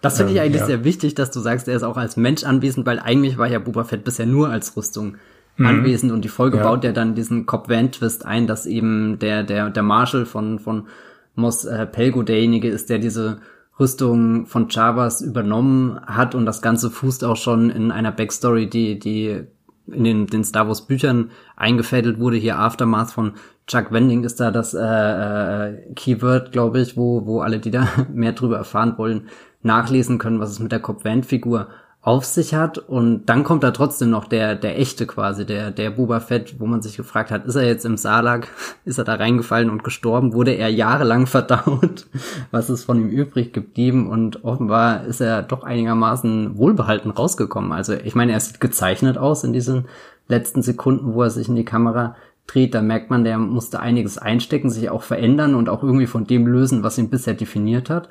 Das 0.00 0.18
finde 0.18 0.32
ich 0.32 0.38
ähm, 0.38 0.44
eigentlich 0.44 0.60
ja. 0.60 0.66
sehr 0.66 0.84
wichtig, 0.84 1.14
dass 1.14 1.30
du 1.30 1.40
sagst, 1.40 1.66
er 1.66 1.76
ist 1.76 1.82
auch 1.82 1.96
als 1.96 2.16
Mensch 2.16 2.44
anwesend, 2.44 2.86
weil 2.86 2.98
eigentlich 2.98 3.38
war 3.38 3.48
ja 3.48 3.58
Boba 3.58 3.84
Fett 3.84 4.04
bisher 4.04 4.26
nur 4.26 4.50
als 4.50 4.76
Rüstung 4.76 5.16
mhm. 5.56 5.66
anwesend 5.66 6.12
und 6.12 6.24
die 6.24 6.28
Folge 6.28 6.58
ja. 6.58 6.62
baut 6.62 6.84
ja 6.84 6.92
dann 6.92 7.14
diesen 7.14 7.46
Cop 7.46 7.68
Van 7.68 7.92
Twist 7.92 8.24
ein, 8.26 8.46
dass 8.46 8.66
eben 8.66 9.18
der 9.18 9.42
der 9.42 9.70
der 9.70 9.82
Marshal 9.82 10.26
von 10.26 10.58
von 10.58 10.86
Mos 11.34 11.64
äh, 11.64 11.86
Pelgo 11.86 12.22
derjenige 12.22 12.68
ist, 12.68 12.90
der 12.90 12.98
diese 12.98 13.38
Rüstung 13.78 14.46
von 14.46 14.68
Chavas 14.68 15.20
übernommen 15.20 16.00
hat 16.06 16.34
und 16.34 16.46
das 16.46 16.62
Ganze 16.62 16.90
fußt 16.90 17.24
auch 17.24 17.36
schon 17.36 17.70
in 17.70 17.90
einer 17.90 18.12
Backstory, 18.12 18.68
die 18.68 18.98
die 18.98 19.46
in 19.86 20.04
den, 20.04 20.26
den 20.26 20.44
Star 20.44 20.66
Wars 20.66 20.86
Büchern 20.86 21.30
eingefädelt 21.56 22.18
wurde. 22.18 22.36
Hier 22.36 22.58
Aftermath 22.58 23.10
von 23.10 23.32
Chuck 23.66 23.92
Wending 23.92 24.24
ist 24.24 24.40
da 24.40 24.50
das 24.50 24.74
äh, 24.74 24.80
äh, 24.80 25.94
Keyword, 25.94 26.52
glaube 26.52 26.80
ich, 26.80 26.96
wo, 26.96 27.26
wo 27.26 27.40
alle, 27.40 27.58
die 27.58 27.70
da 27.70 27.86
mehr 28.12 28.32
drüber 28.32 28.56
erfahren 28.56 28.94
wollen, 28.96 29.28
nachlesen 29.62 30.18
können, 30.18 30.40
was 30.40 30.50
es 30.50 30.58
mit 30.58 30.72
der 30.72 30.80
Cobb 30.80 31.04
Van 31.04 31.22
Figur 31.22 31.68
auf 32.04 32.26
sich 32.26 32.54
hat. 32.54 32.76
Und 32.76 33.26
dann 33.26 33.44
kommt 33.44 33.64
da 33.64 33.70
trotzdem 33.70 34.10
noch 34.10 34.26
der, 34.26 34.54
der 34.54 34.78
echte 34.78 35.06
quasi, 35.06 35.46
der, 35.46 35.70
der 35.70 35.90
Boba 35.90 36.20
Fett, 36.20 36.56
wo 36.60 36.66
man 36.66 36.82
sich 36.82 36.98
gefragt 36.98 37.30
hat, 37.30 37.46
ist 37.46 37.54
er 37.54 37.66
jetzt 37.66 37.86
im 37.86 37.96
Salak? 37.96 38.48
Ist 38.84 38.98
er 38.98 39.04
da 39.04 39.14
reingefallen 39.14 39.70
und 39.70 39.82
gestorben? 39.82 40.34
Wurde 40.34 40.52
er 40.52 40.68
jahrelang 40.68 41.26
verdaut? 41.26 42.06
Was 42.50 42.68
ist 42.68 42.84
von 42.84 43.00
ihm 43.00 43.08
übrig 43.08 43.54
geblieben? 43.54 44.10
Und 44.10 44.44
offenbar 44.44 45.04
ist 45.04 45.20
er 45.20 45.42
doch 45.42 45.64
einigermaßen 45.64 46.58
wohlbehalten 46.58 47.10
rausgekommen. 47.10 47.72
Also 47.72 47.94
ich 47.94 48.14
meine, 48.14 48.32
er 48.32 48.40
sieht 48.40 48.60
gezeichnet 48.60 49.16
aus 49.16 49.42
in 49.42 49.54
diesen 49.54 49.86
letzten 50.28 50.62
Sekunden, 50.62 51.14
wo 51.14 51.22
er 51.22 51.30
sich 51.30 51.48
in 51.48 51.56
die 51.56 51.64
Kamera 51.64 52.14
dreht, 52.46 52.74
da 52.74 52.82
merkt 52.82 53.10
man, 53.10 53.24
der 53.24 53.38
musste 53.38 53.80
einiges 53.80 54.18
einstecken, 54.18 54.68
sich 54.68 54.90
auch 54.90 55.02
verändern 55.02 55.54
und 55.54 55.70
auch 55.70 55.82
irgendwie 55.82 56.06
von 56.06 56.26
dem 56.26 56.46
lösen, 56.46 56.82
was 56.82 56.98
ihn 56.98 57.08
bisher 57.08 57.34
definiert 57.34 57.88
hat. 57.88 58.10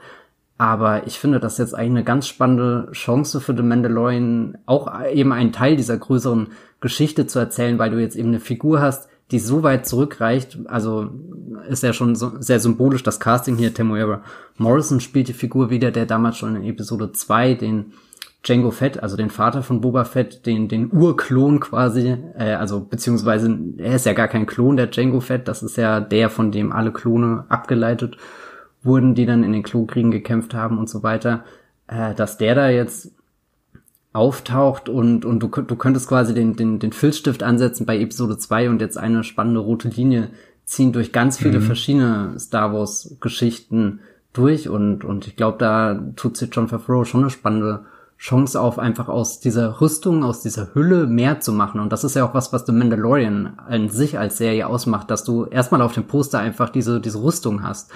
Aber 0.58 1.08
ich 1.08 1.20
finde 1.20 1.40
das 1.40 1.58
jetzt 1.58 1.74
eigentlich 1.74 1.92
eine 1.92 2.04
ganz 2.04 2.28
spannende 2.28 2.90
Chance 2.92 3.42
für 3.42 3.56
The 3.56 3.64
Mandalorian, 3.64 4.58
auch 4.66 4.90
eben 5.12 5.34
einen 5.34 5.52
Teil 5.52 5.76
dieser 5.76 5.98
größeren 5.98 6.50
Geschichte 6.80 7.28
zu 7.28 7.40
erzählen, 7.40 7.80
weil 7.80 7.90
du 7.90 8.00
jetzt 8.00 8.16
eben 8.16 8.30
eine 8.30 8.40
Figur 8.40 8.82
hast, 8.82 9.10
die 9.32 9.40
so 9.40 9.64
weit 9.64 9.88
zurückreicht. 9.88 10.60
Also 10.66 11.10
ist 11.68 11.82
ja 11.82 11.94
schon 11.94 12.16
so 12.16 12.34
sehr 12.40 12.60
symbolisch 12.60 13.04
das 13.04 13.20
Casting 13.20 13.58
hier. 13.58 13.74
Temuera 13.74 14.22
Morrison 14.58 15.00
spielt 15.00 15.28
die 15.28 15.34
Figur 15.34 15.70
wieder, 15.70 15.92
der 15.92 16.06
damals 16.06 16.38
schon 16.38 16.56
in 16.56 16.64
Episode 16.64 17.12
2 17.12 17.56
den 17.56 17.94
Django 18.44 18.72
Fett, 18.72 19.02
also 19.02 19.16
den 19.16 19.30
Vater 19.30 19.64
von 19.64 19.80
Boba 19.80 20.04
Fett, 20.04 20.46
den, 20.46 20.68
den 20.68 20.92
Urklon 20.92 21.62
quasi, 21.62 22.18
äh, 22.38 22.54
also 22.56 22.82
beziehungsweise 22.82 23.58
er 23.78 23.96
ist 23.96 24.06
ja 24.06 24.12
gar 24.12 24.28
kein 24.28 24.46
Klon 24.46 24.76
der 24.76 24.88
Django 24.88 25.22
Fett, 25.22 25.48
das 25.48 25.64
ist 25.64 25.78
ja 25.78 26.02
der, 26.02 26.30
von 26.30 26.52
dem 26.52 26.74
alle 26.74 26.92
Klone 26.92 27.46
abgeleitet 27.48 28.18
wurden, 28.84 29.16
die 29.16 29.26
dann 29.26 29.44
in 29.44 29.54
den 29.54 29.64
Klonkriegen 29.64 30.12
gekämpft 30.12 30.54
haben 30.54 30.78
und 30.78 30.90
so 30.90 31.04
weiter, 31.04 31.44
äh, 31.88 32.14
dass 32.14 32.38
der 32.38 32.56
da 32.56 32.70
jetzt 32.70 33.12
auftaucht 34.14 34.90
und, 34.90 35.26
und 35.26 35.40
du, 35.40 35.48
du 35.48 35.76
könntest 35.76 36.08
quasi 36.08 36.34
den, 36.34 36.56
den, 36.56 36.80
den 36.80 36.94
Filzstift 36.94 37.42
ansetzen 37.42 37.86
bei 37.86 38.00
Episode 38.00 38.38
2 38.38 38.70
und 38.70 38.80
jetzt 38.80 38.98
eine 38.98 39.24
spannende 39.24 39.60
rote 39.60 39.88
Linie 39.88 40.30
ziehen 40.66 40.94
durch 40.94 41.12
ganz 41.12 41.38
viele 41.38 41.60
mhm. 41.60 41.64
verschiedene 41.64 42.40
Star 42.40 42.74
Wars 42.74 43.18
Geschichten 43.20 44.00
durch 44.32 44.70
und, 44.70 45.04
und 45.04 45.28
ich 45.28 45.36
glaube, 45.36 45.58
da 45.58 46.00
tut 46.16 46.38
sich 46.38 46.50
John 46.52 46.68
Favreau 46.68 47.06
schon 47.06 47.22
eine 47.22 47.30
spannende 47.30 47.86
Chance 48.18 48.62
auf, 48.62 48.80
einfach 48.80 49.10
aus 49.10 49.40
dieser 49.40 49.82
Rüstung, 49.82 50.24
aus 50.24 50.42
dieser 50.42 50.74
Hülle 50.74 51.08
mehr 51.08 51.42
zu 51.42 51.52
machen. 51.52 51.82
Und 51.82 51.92
das 51.92 52.04
ist 52.04 52.16
ja 52.16 52.26
auch 52.26 52.34
was, 52.34 52.54
was 52.54 52.66
The 52.66 52.72
Mandalorian 52.72 53.60
an 53.68 53.90
sich 53.90 54.18
als 54.18 54.38
Serie 54.38 54.68
ausmacht, 54.68 55.12
dass 55.12 55.26
du 55.26 55.46
erstmal 55.46 55.82
auf 55.82 55.94
dem 55.94 56.06
Poster 56.06 56.40
einfach 56.40 56.70
diese, 56.70 57.02
diese 57.02 57.22
Rüstung 57.22 57.64
hast. 57.64 57.92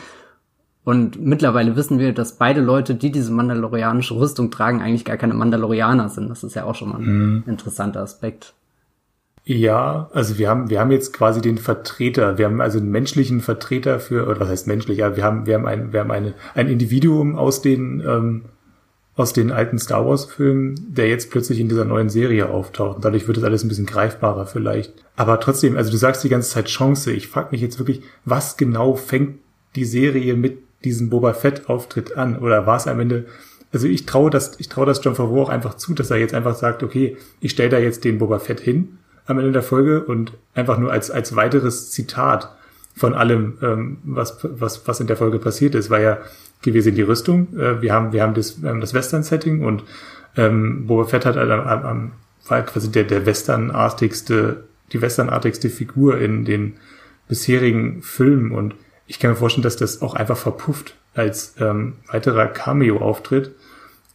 Und 0.88 1.22
mittlerweile 1.22 1.76
wissen 1.76 2.00
wir, 2.00 2.14
dass 2.14 2.38
beide 2.38 2.62
Leute, 2.62 2.96
die 2.96 3.12
diese 3.12 3.34
mandalorianische 3.34 4.16
Rüstung 4.16 4.52
tragen, 4.52 4.82
eigentlich 4.82 5.04
gar 5.04 5.18
keine 5.18 5.34
Mandalorianer 5.34 6.08
sind. 6.08 6.30
Das 6.30 6.46
ist 6.46 6.56
ja 6.56 6.64
auch 6.64 6.76
schon 6.76 6.88
mal 6.88 7.00
ein 7.00 7.04
mhm. 7.04 7.44
interessanter 7.46 8.00
Aspekt. 8.00 8.54
Ja, 9.44 10.10
also 10.14 10.38
wir 10.38 10.48
haben, 10.48 10.70
wir 10.70 10.80
haben 10.80 10.92
jetzt 10.92 11.12
quasi 11.12 11.42
den 11.42 11.58
Vertreter, 11.58 12.38
wir 12.38 12.46
haben 12.46 12.62
also 12.62 12.78
einen 12.78 12.90
menschlichen 12.90 13.42
Vertreter 13.42 14.00
für, 14.00 14.30
oder 14.30 14.40
was 14.40 14.48
heißt 14.48 14.68
menschlich, 14.68 15.00
ja, 15.00 15.18
wir 15.18 15.26
haben, 15.26 15.46
wir 15.46 15.56
haben 15.56 15.66
ein, 15.66 15.92
wir 15.92 16.00
haben 16.00 16.12
eine, 16.12 16.36
ein 16.56 16.70
Individuum 16.70 17.36
aus 17.36 17.62
den, 17.62 18.02
ähm, 18.08 18.46
aus 19.18 19.34
den 19.34 19.52
alten 19.52 19.80
Star 19.80 20.08
Wars-Filmen, 20.08 20.94
der 20.96 21.10
jetzt 21.10 21.32
plötzlich 21.32 21.60
in 21.60 21.68
dieser 21.68 21.84
neuen 21.84 22.08
Serie 22.08 22.48
auftaucht. 22.48 22.96
Und 22.96 23.04
dadurch 23.04 23.28
wird 23.28 23.36
es 23.36 23.44
alles 23.44 23.66
ein 23.66 23.68
bisschen 23.68 23.88
greifbarer 23.88 24.46
vielleicht. 24.46 24.94
Aber 25.18 25.38
trotzdem, 25.42 25.76
also 25.76 25.92
du 25.92 25.98
sagst 25.98 26.24
die 26.24 26.30
ganze 26.30 26.50
Zeit 26.50 26.68
Chance. 26.68 27.12
Ich 27.12 27.28
frage 27.28 27.50
mich 27.52 27.60
jetzt 27.60 27.78
wirklich, 27.78 28.04
was 28.24 28.56
genau 28.56 28.96
fängt 28.96 29.40
die 29.76 29.84
Serie 29.84 30.36
mit 30.36 30.67
diesem 30.84 31.10
Boba 31.10 31.34
Fett-Auftritt 31.34 32.18
an? 32.18 32.38
Oder 32.40 32.66
war 32.66 32.78
es 32.78 32.88
am 32.88 33.00
Ende 33.00 33.26
also 33.74 33.88
ich 33.88 34.06
traue 34.06 34.30
das, 34.30 34.60
ich 34.60 34.70
traue 34.70 34.86
das 34.86 35.04
John 35.04 35.16
Favreau 35.16 35.44
auch 35.44 35.50
einfach 35.50 35.76
zu, 35.76 35.94
dass 35.94 36.10
er 36.10 36.18
jetzt 36.18 36.34
einfach 36.34 36.56
sagt, 36.56 36.84
okay, 36.84 37.18
ich 37.42 37.52
stelle 37.52 37.70
da 37.70 37.78
jetzt 37.78 38.06
den 38.06 38.18
Boba 38.18 38.40
Fett 38.40 38.60
hin 38.60 38.98
am 39.26 39.40
Ende 39.40 39.52
der 39.52 39.64
Folge 39.64 40.04
und 40.04 40.34
einfach 40.54 40.78
nur 40.78 40.92
als 40.92 41.12
als 41.12 41.36
weiteres 41.36 41.92
Zitat 41.92 42.56
von 42.96 43.14
allem, 43.14 43.58
ähm, 43.62 43.98
was 44.04 44.38
was 44.42 44.88
was 44.88 45.00
in 45.00 45.08
der 45.08 45.18
Folge 45.18 45.40
passiert 45.40 45.76
ist, 45.76 45.90
weil 45.90 46.04
ja 46.04 46.18
sehen 46.64 46.96
die 46.96 47.02
Rüstung, 47.02 47.58
äh, 47.58 47.82
wir 47.82 47.94
haben, 47.94 48.14
wir 48.14 48.24
haben 48.24 48.34
das, 48.34 48.62
wir 48.62 48.70
haben 48.70 48.82
das 48.82 48.94
Western-Setting 48.94 49.64
und 49.64 49.84
ähm, 50.36 50.88
Boba 50.88 51.06
Fett 51.06 51.26
hat 51.26 51.36
halt 51.36 51.52
am, 51.52 51.86
am, 51.86 52.12
war 52.48 52.62
quasi 52.64 52.92
der, 52.92 53.04
der 53.04 53.26
Westernartigste, 53.26 54.64
die 54.92 55.02
Westernartigste 55.02 55.70
Figur 55.70 56.20
in 56.20 56.46
den 56.46 56.74
bisherigen 57.28 58.02
Filmen 58.02 58.52
und 58.52 58.76
ich 59.08 59.20
kann 59.20 59.32
mir 59.32 59.38
vorstellen, 59.38 59.64
dass 59.64 59.78
das 59.78 60.02
auch 60.02 60.14
einfach 60.14 60.38
verpufft 60.38 60.96
als 61.14 61.56
ähm, 61.60 61.96
weiterer 62.12 62.48
Cameo-Auftritt 62.48 63.56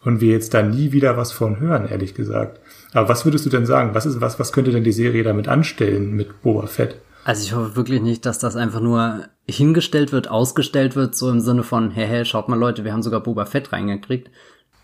und 0.04 0.20
wir 0.20 0.32
jetzt 0.32 0.54
da 0.54 0.62
nie 0.62 0.92
wieder 0.92 1.16
was 1.16 1.32
von 1.32 1.58
hören, 1.58 1.88
ehrlich 1.88 2.14
gesagt. 2.14 2.60
Aber 2.92 3.08
was 3.08 3.24
würdest 3.24 3.46
du 3.46 3.50
denn 3.50 3.66
sagen? 3.66 3.94
Was 3.94 4.06
ist, 4.06 4.20
was, 4.20 4.38
was 4.38 4.52
könnte 4.52 4.70
denn 4.70 4.84
die 4.84 4.92
Serie 4.92 5.22
damit 5.22 5.48
anstellen 5.48 6.12
mit 6.12 6.42
Boba 6.42 6.66
Fett? 6.66 6.96
Also 7.24 7.44
ich 7.44 7.54
hoffe 7.54 7.76
wirklich 7.76 8.02
nicht, 8.02 8.26
dass 8.26 8.38
das 8.38 8.56
einfach 8.56 8.80
nur 8.80 9.26
hingestellt 9.48 10.12
wird, 10.12 10.28
ausgestellt 10.28 10.96
wird, 10.96 11.14
so 11.14 11.30
im 11.30 11.40
Sinne 11.40 11.62
von, 11.62 11.90
hey, 11.90 12.06
hey, 12.06 12.24
schaut 12.24 12.48
mal 12.48 12.58
Leute, 12.58 12.84
wir 12.84 12.92
haben 12.92 13.02
sogar 13.02 13.22
Boba 13.22 13.46
Fett 13.46 13.72
reingekriegt. 13.72 14.30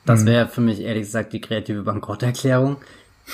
Das 0.06 0.22
mhm. 0.22 0.26
wäre 0.26 0.48
für 0.48 0.60
mich 0.60 0.80
ehrlich 0.80 1.02
gesagt 1.02 1.32
die 1.32 1.40
kreative 1.40 1.82
Bankrotterklärung. 1.82 2.76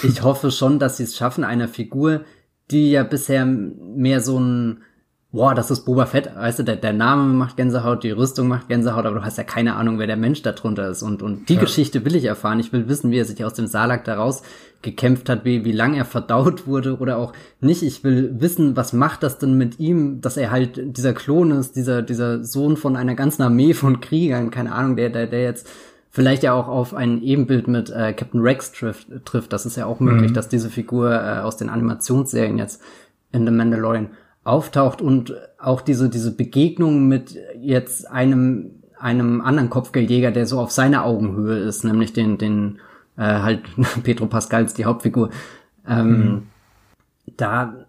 Ich 0.02 0.22
hoffe 0.22 0.50
schon, 0.50 0.78
dass 0.78 0.96
sie 0.96 1.04
es 1.04 1.16
schaffen, 1.16 1.44
einer 1.44 1.68
Figur, 1.68 2.24
die 2.70 2.90
ja 2.90 3.04
bisher 3.04 3.44
mehr 3.44 4.20
so 4.20 4.40
ein 4.40 4.82
boah, 5.34 5.52
das 5.52 5.72
ist 5.72 5.84
Boba 5.84 6.06
Fett, 6.06 6.30
weißt 6.32 6.60
du, 6.60 6.62
der, 6.62 6.76
der 6.76 6.92
Name 6.92 7.24
macht 7.34 7.56
Gänsehaut, 7.56 8.04
die 8.04 8.12
Rüstung 8.12 8.46
macht 8.46 8.68
Gänsehaut, 8.68 9.04
aber 9.04 9.16
du 9.16 9.24
hast 9.24 9.36
ja 9.36 9.42
keine 9.42 9.74
Ahnung, 9.74 9.98
wer 9.98 10.06
der 10.06 10.16
Mensch 10.16 10.42
da 10.42 10.52
drunter 10.52 10.88
ist. 10.88 11.02
Und, 11.02 11.22
und 11.22 11.48
die 11.48 11.54
ja. 11.54 11.60
Geschichte 11.60 12.04
will 12.04 12.14
ich 12.14 12.24
erfahren. 12.24 12.60
Ich 12.60 12.72
will 12.72 12.88
wissen, 12.88 13.10
wie 13.10 13.18
er 13.18 13.24
sich 13.24 13.44
aus 13.44 13.54
dem 13.54 13.66
Salak 13.66 14.04
daraus 14.04 14.42
gekämpft 14.82 15.28
hat, 15.28 15.44
wie, 15.44 15.64
wie 15.64 15.72
lang 15.72 15.94
er 15.94 16.04
verdaut 16.04 16.68
wurde 16.68 16.98
oder 16.98 17.18
auch 17.18 17.32
nicht. 17.60 17.82
Ich 17.82 18.04
will 18.04 18.36
wissen, 18.38 18.76
was 18.76 18.92
macht 18.92 19.24
das 19.24 19.38
denn 19.38 19.58
mit 19.58 19.80
ihm, 19.80 20.20
dass 20.20 20.36
er 20.36 20.52
halt 20.52 20.96
dieser 20.96 21.14
Klon 21.14 21.50
ist, 21.50 21.74
dieser, 21.74 22.02
dieser 22.02 22.44
Sohn 22.44 22.76
von 22.76 22.96
einer 22.96 23.16
ganzen 23.16 23.42
Armee 23.42 23.74
von 23.74 24.00
Kriegern, 24.00 24.52
keine 24.52 24.72
Ahnung, 24.72 24.94
der, 24.94 25.10
der, 25.10 25.26
der 25.26 25.42
jetzt 25.42 25.68
vielleicht 26.10 26.44
ja 26.44 26.52
auch 26.52 26.68
auf 26.68 26.94
ein 26.94 27.20
Ebenbild 27.22 27.66
mit 27.66 27.90
äh, 27.90 28.12
Captain 28.12 28.40
Rex 28.40 28.70
trifft, 28.70 29.08
trifft. 29.24 29.52
Das 29.52 29.66
ist 29.66 29.76
ja 29.76 29.86
auch 29.86 29.98
möglich, 29.98 30.30
mhm. 30.30 30.34
dass 30.34 30.48
diese 30.48 30.70
Figur 30.70 31.10
äh, 31.10 31.40
aus 31.40 31.56
den 31.56 31.70
Animationsserien 31.70 32.56
jetzt 32.56 32.80
in 33.32 33.44
The 33.44 33.50
Mandalorian 33.50 34.10
auftaucht 34.44 35.00
und 35.00 35.34
auch 35.58 35.80
diese, 35.80 36.08
diese 36.08 36.36
Begegnung 36.36 37.08
mit 37.08 37.36
jetzt 37.58 38.10
einem, 38.10 38.82
einem 38.98 39.40
anderen 39.40 39.70
Kopfgeldjäger, 39.70 40.30
der 40.30 40.46
so 40.46 40.60
auf 40.60 40.70
seiner 40.70 41.04
Augenhöhe 41.04 41.58
ist, 41.58 41.84
nämlich 41.84 42.12
den, 42.12 42.38
den, 42.38 42.78
äh, 43.16 43.22
halt 43.22 43.62
Petro 44.02 44.26
Pascals, 44.26 44.74
die 44.74 44.84
Hauptfigur. 44.84 45.30
Ähm, 45.86 46.08
mhm. 46.08 46.42
da 47.36 47.86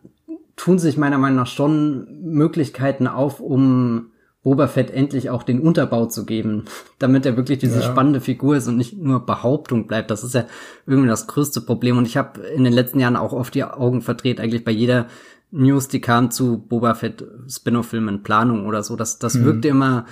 tun 0.55 0.79
sich 0.79 0.97
meiner 0.97 1.17
Meinung 1.17 1.37
nach 1.37 1.47
schon 1.47 2.07
Möglichkeiten 2.21 3.07
auf, 3.07 3.39
um 3.39 4.11
Boba 4.43 4.67
Fett 4.67 4.91
endlich 4.91 5.29
auch 5.29 5.43
den 5.43 5.59
Unterbau 5.59 6.05
zu 6.05 6.25
geben, 6.25 6.65
damit 6.99 7.25
er 7.25 7.35
wirklich 7.35 7.59
diese 7.59 7.79
ja. 7.79 7.85
spannende 7.85 8.21
Figur 8.21 8.55
ist 8.55 8.67
und 8.67 8.77
nicht 8.77 8.97
nur 8.97 9.25
Behauptung 9.25 9.87
bleibt. 9.87 10.11
Das 10.11 10.23
ist 10.23 10.35
ja 10.35 10.45
irgendwie 10.85 11.09
das 11.09 11.27
größte 11.27 11.61
Problem. 11.61 11.97
Und 11.97 12.05
ich 12.05 12.15
habe 12.15 12.41
in 12.41 12.63
den 12.63 12.71
letzten 12.71 12.99
Jahren 12.99 13.15
auch 13.15 13.33
oft 13.33 13.55
die 13.55 13.63
Augen 13.63 14.01
verdreht, 14.01 14.39
eigentlich 14.39 14.63
bei 14.63 14.71
jeder 14.71 15.07
News, 15.51 15.88
die 15.88 16.01
kam 16.01 16.31
zu 16.31 16.58
Boba 16.58 16.93
Fett 16.95 17.23
Spin-off-Film 17.47 18.08
in 18.10 18.23
Planung 18.23 18.65
oder 18.65 18.84
so. 18.84 18.95
Das, 18.95 19.19
das 19.19 19.36
mhm. 19.36 19.45
wirkte 19.45 19.67
immer, 19.69 20.05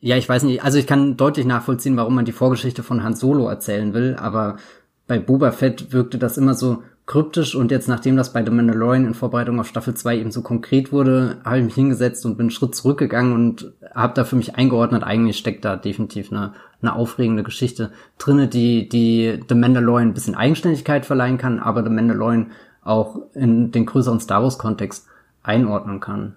ja, 0.00 0.16
ich 0.16 0.28
weiß 0.28 0.44
nicht, 0.44 0.64
also 0.64 0.78
ich 0.78 0.86
kann 0.86 1.16
deutlich 1.16 1.46
nachvollziehen, 1.46 1.96
warum 1.96 2.14
man 2.14 2.24
die 2.24 2.32
Vorgeschichte 2.32 2.82
von 2.82 3.02
Han 3.02 3.14
Solo 3.14 3.48
erzählen 3.48 3.94
will, 3.94 4.16
aber 4.18 4.56
bei 5.06 5.18
Boba 5.18 5.50
Fett 5.52 5.92
wirkte 5.92 6.18
das 6.18 6.38
immer 6.38 6.54
so, 6.54 6.82
kryptisch 7.06 7.56
und 7.56 7.70
jetzt, 7.70 7.88
nachdem 7.88 8.16
das 8.16 8.32
bei 8.32 8.44
The 8.44 8.50
Mandalorian 8.50 9.06
in 9.06 9.14
Vorbereitung 9.14 9.58
auf 9.58 9.66
Staffel 9.66 9.94
2 9.94 10.18
eben 10.18 10.30
so 10.30 10.42
konkret 10.42 10.92
wurde, 10.92 11.38
habe 11.44 11.58
ich 11.58 11.64
mich 11.64 11.74
hingesetzt 11.74 12.24
und 12.24 12.36
bin 12.36 12.44
einen 12.44 12.50
Schritt 12.50 12.74
zurückgegangen 12.74 13.32
und 13.32 13.72
habe 13.92 14.14
da 14.14 14.24
für 14.24 14.36
mich 14.36 14.54
eingeordnet, 14.54 15.02
eigentlich 15.02 15.36
steckt 15.36 15.64
da 15.64 15.76
definitiv 15.76 16.30
eine, 16.30 16.52
eine 16.80 16.94
aufregende 16.94 17.42
Geschichte 17.42 17.90
drinne, 18.18 18.46
die, 18.46 18.88
die 18.88 19.40
The 19.48 19.54
Mandalorian 19.54 20.08
ein 20.08 20.14
bisschen 20.14 20.36
Eigenständigkeit 20.36 21.04
verleihen 21.04 21.38
kann, 21.38 21.58
aber 21.58 21.82
The 21.82 21.90
Mandalorian 21.90 22.52
auch 22.84 23.16
in 23.34 23.72
den 23.72 23.86
größeren 23.86 24.20
Star 24.20 24.42
Wars 24.42 24.58
Kontext 24.58 25.06
einordnen 25.42 26.00
kann. 26.00 26.34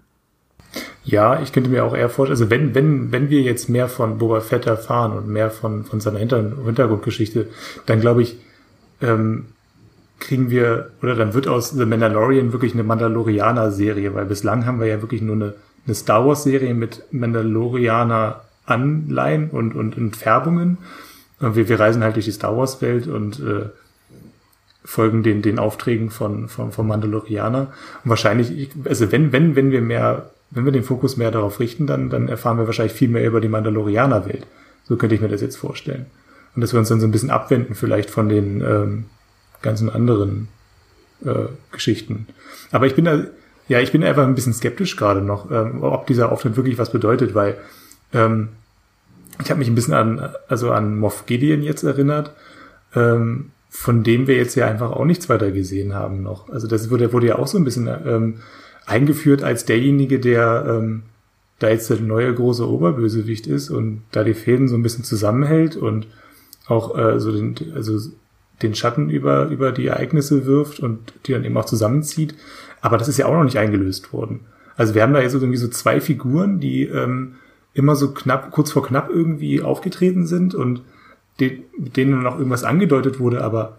Ja, 1.03 1.41
ich 1.41 1.51
könnte 1.53 1.69
mir 1.69 1.85
auch 1.85 1.95
eher 1.95 2.09
vorstellen, 2.09 2.39
also 2.39 2.49
wenn, 2.49 2.75
wenn, 2.75 3.11
wenn 3.11 3.29
wir 3.29 3.41
jetzt 3.41 3.69
mehr 3.69 3.87
von 3.87 4.17
Boba 4.17 4.41
Fett 4.41 4.65
erfahren 4.65 5.13
und 5.13 5.27
mehr 5.27 5.51
von, 5.51 5.85
von 5.85 5.99
seiner 5.99 6.17
Hintergrundgeschichte, 6.19 7.47
dann 7.85 8.01
glaube 8.01 8.23
ich, 8.23 8.39
ähm, 9.01 9.45
kriegen 10.19 10.49
wir, 10.49 10.91
oder 11.01 11.15
dann 11.15 11.33
wird 11.33 11.47
aus 11.47 11.71
The 11.71 11.85
Mandalorian 11.85 12.51
wirklich 12.51 12.73
eine 12.73 12.83
Mandalorianer-Serie, 12.83 14.13
weil 14.15 14.25
bislang 14.25 14.65
haben 14.65 14.79
wir 14.79 14.87
ja 14.87 15.01
wirklich 15.01 15.21
nur 15.21 15.35
eine, 15.35 15.53
eine 15.85 15.95
Star 15.95 16.25
Wars-Serie 16.25 16.73
mit 16.73 17.03
Mandalorianer-Anleihen 17.11 19.51
und, 19.51 19.75
und, 19.75 19.95
und 19.97 20.15
Färbungen. 20.15 20.79
Und 21.39 21.55
wir, 21.55 21.69
wir 21.69 21.79
reisen 21.79 22.03
halt 22.03 22.15
durch 22.15 22.25
die 22.25 22.31
Star 22.31 22.57
Wars-Welt 22.57 23.07
und 23.07 23.39
äh, 23.39 23.69
folgen 24.85 25.23
den, 25.23 25.41
den 25.41 25.59
Aufträgen 25.59 26.09
von, 26.09 26.47
von, 26.47 26.71
von 26.71 26.87
Mandalorianer. 26.87 27.73
Und 28.03 28.09
wahrscheinlich, 28.09 28.69
also 28.85 29.11
wenn, 29.11 29.31
wenn, 29.33 29.55
wenn 29.55 29.71
wir 29.71 29.81
mehr, 29.81 30.31
wenn 30.51 30.63
wir 30.63 30.71
den 30.71 30.83
Fokus 30.83 31.17
mehr 31.17 31.31
darauf 31.31 31.59
richten, 31.59 31.87
dann, 31.87 32.09
dann 32.09 32.29
erfahren 32.29 32.57
wir 32.57 32.67
wahrscheinlich 32.67 32.93
viel 32.93 33.09
mehr 33.09 33.25
über 33.25 33.41
die 33.41 33.49
Mandalorianer-Welt. 33.49 34.45
So 34.83 34.95
könnte 34.95 35.15
ich 35.15 35.21
mir 35.21 35.27
das 35.27 35.41
jetzt 35.41 35.57
vorstellen. 35.57 36.05
Und 36.55 36.61
dass 36.61 36.71
wir 36.71 36.79
uns 36.79 36.89
dann 36.89 37.01
so 37.01 37.07
ein 37.07 37.11
bisschen 37.11 37.31
abwenden 37.31 37.75
vielleicht 37.75 38.09
von 38.09 38.29
den, 38.29 38.61
ähm, 38.61 39.05
ganzen 39.65 39.89
anderen 39.89 40.47
äh, 41.25 41.47
Geschichten. 41.71 42.27
Aber 42.71 42.85
ich 42.85 42.95
bin 42.95 43.05
da, 43.05 43.23
ja, 43.67 43.79
ich 43.79 43.91
bin 43.91 44.03
einfach 44.03 44.23
ein 44.23 44.35
bisschen 44.35 44.53
skeptisch 44.53 44.95
gerade 44.95 45.21
noch, 45.21 45.51
ähm, 45.51 45.83
ob 45.83 46.07
dieser 46.07 46.31
Auftritt 46.31 46.55
wirklich 46.55 46.77
was 46.77 46.91
bedeutet, 46.91 47.33
weil 47.35 47.57
ähm, 48.13 48.49
ich 49.41 49.49
habe 49.49 49.59
mich 49.59 49.67
ein 49.67 49.75
bisschen 49.75 49.95
an, 49.95 50.29
also 50.47 50.71
an 50.71 50.97
Moff 50.97 51.25
Gideon 51.25 51.61
jetzt 51.61 51.83
erinnert, 51.83 52.31
ähm, 52.95 53.51
von 53.75 54.03
dem 54.03 54.25
wir 54.25 54.37
jetzt 54.37 54.55
ja 54.55 54.67
einfach 54.67 54.91
auch 54.91 55.03
nichts 55.03 55.27
weiter 55.27 55.51
gesehen 55.51 55.93
haben 55.93 56.23
noch. 56.23 56.49
Also 56.49 56.65
das 56.65 56.89
wurde, 56.89 57.11
wurde 57.11 57.27
ja 57.27 57.37
auch 57.37 57.47
so 57.47 57.57
ein 57.57 57.65
bisschen 57.65 57.87
ähm, 57.87 58.35
eingeführt 58.85 59.43
als 59.43 59.65
derjenige, 59.65 60.19
der 60.19 60.65
ähm, 60.67 61.03
da 61.59 61.69
jetzt 61.69 61.89
der 61.89 61.99
neue 61.99 62.33
große 62.33 62.67
Oberbösewicht 62.67 63.47
ist 63.47 63.69
und 63.69 64.03
da 64.11 64.23
die 64.23 64.33
Fäden 64.33 64.69
so 64.69 64.75
ein 64.75 64.81
bisschen 64.81 65.03
zusammenhält 65.03 65.75
und 65.75 66.07
auch 66.67 66.97
äh, 66.97 67.19
so 67.19 67.33
den, 67.33 67.55
also 67.75 67.99
den 68.61 68.75
Schatten 68.75 69.09
über, 69.09 69.47
über 69.47 69.73
die 69.73 69.87
Ereignisse 69.87 70.45
wirft 70.45 70.79
und 70.79 71.13
die 71.25 71.33
dann 71.33 71.43
eben 71.43 71.57
auch 71.57 71.65
zusammenzieht. 71.65 72.33
Aber 72.79 72.97
das 72.97 73.09
ist 73.09 73.17
ja 73.17 73.25
auch 73.25 73.33
noch 73.33 73.43
nicht 73.43 73.59
eingelöst 73.59 74.13
worden. 74.13 74.41
Also 74.77 74.95
wir 74.95 75.03
haben 75.03 75.13
da 75.13 75.19
jetzt 75.19 75.33
irgendwie 75.33 75.57
so 75.57 75.67
zwei 75.67 75.99
Figuren, 75.99 76.61
die 76.61 76.83
ähm, 76.83 77.35
immer 77.73 77.97
so 77.97 78.11
knapp, 78.11 78.51
kurz 78.51 78.71
vor 78.71 78.87
knapp 78.87 79.09
irgendwie 79.09 79.61
aufgetreten 79.61 80.25
sind 80.25 80.55
und 80.55 80.81
die, 81.39 81.63
denen 81.77 82.23
noch 82.23 82.37
irgendwas 82.37 82.63
angedeutet 82.63 83.19
wurde, 83.19 83.43
aber 83.43 83.77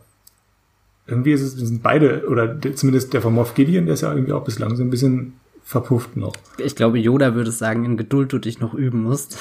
irgendwie 1.07 1.33
ist 1.33 1.43
es, 1.43 1.53
sind 1.53 1.83
beide, 1.83 2.27
oder 2.29 2.61
zumindest 2.75 3.13
der 3.13 3.23
von 3.23 3.35
Moff 3.35 3.55
Gideon, 3.55 3.87
der 3.87 3.95
ist 3.95 4.01
ja 4.01 4.13
irgendwie 4.13 4.33
auch 4.33 4.45
bislang 4.45 4.75
so 4.77 4.83
ein 4.83 4.91
bisschen 4.91 5.35
verpufft 5.63 6.17
noch. 6.17 6.35
Ich 6.59 6.77
glaube, 6.77 6.99
Yoda 6.99 7.35
würde 7.35 7.51
sagen, 7.51 7.85
in 7.85 7.97
Geduld 7.97 8.33
du 8.33 8.39
dich 8.39 8.61
noch 8.61 8.75
üben 8.75 9.03
musst. 9.03 9.39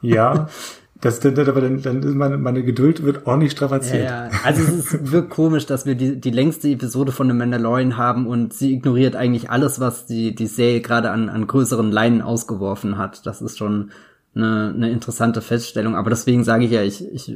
Ja, 0.00 0.48
Das, 1.00 1.24
aber 1.24 1.60
dann, 1.60 1.82
dann 1.82 2.02
ist 2.02 2.14
meine, 2.14 2.38
meine 2.38 2.62
Geduld 2.62 3.02
wird 3.04 3.26
ordentlich 3.26 3.52
strapaziert. 3.52 4.04
Ja, 4.04 4.26
ja. 4.26 4.30
Also 4.44 4.62
es 4.62 4.94
ist, 4.94 5.12
wirkt 5.12 5.28
komisch, 5.28 5.66
dass 5.66 5.84
wir 5.84 5.94
die, 5.94 6.18
die 6.18 6.30
längste 6.30 6.68
Episode 6.68 7.12
von 7.12 7.28
The 7.28 7.34
Mandalorian 7.34 7.98
haben 7.98 8.26
und 8.26 8.54
sie 8.54 8.72
ignoriert 8.72 9.14
eigentlich 9.14 9.50
alles, 9.50 9.78
was 9.78 10.06
die, 10.06 10.34
die 10.34 10.46
Serie 10.46 10.80
gerade 10.80 11.10
an, 11.10 11.28
an 11.28 11.46
größeren 11.46 11.92
Leinen 11.92 12.22
ausgeworfen 12.22 12.96
hat. 12.96 13.26
Das 13.26 13.42
ist 13.42 13.58
schon 13.58 13.90
eine, 14.36 14.72
eine 14.74 14.90
interessante 14.90 15.40
Feststellung. 15.40 15.96
Aber 15.96 16.10
deswegen 16.10 16.44
sage 16.44 16.64
ich 16.64 16.70
ja, 16.70 16.82
ich, 16.82 17.04
ich 17.12 17.34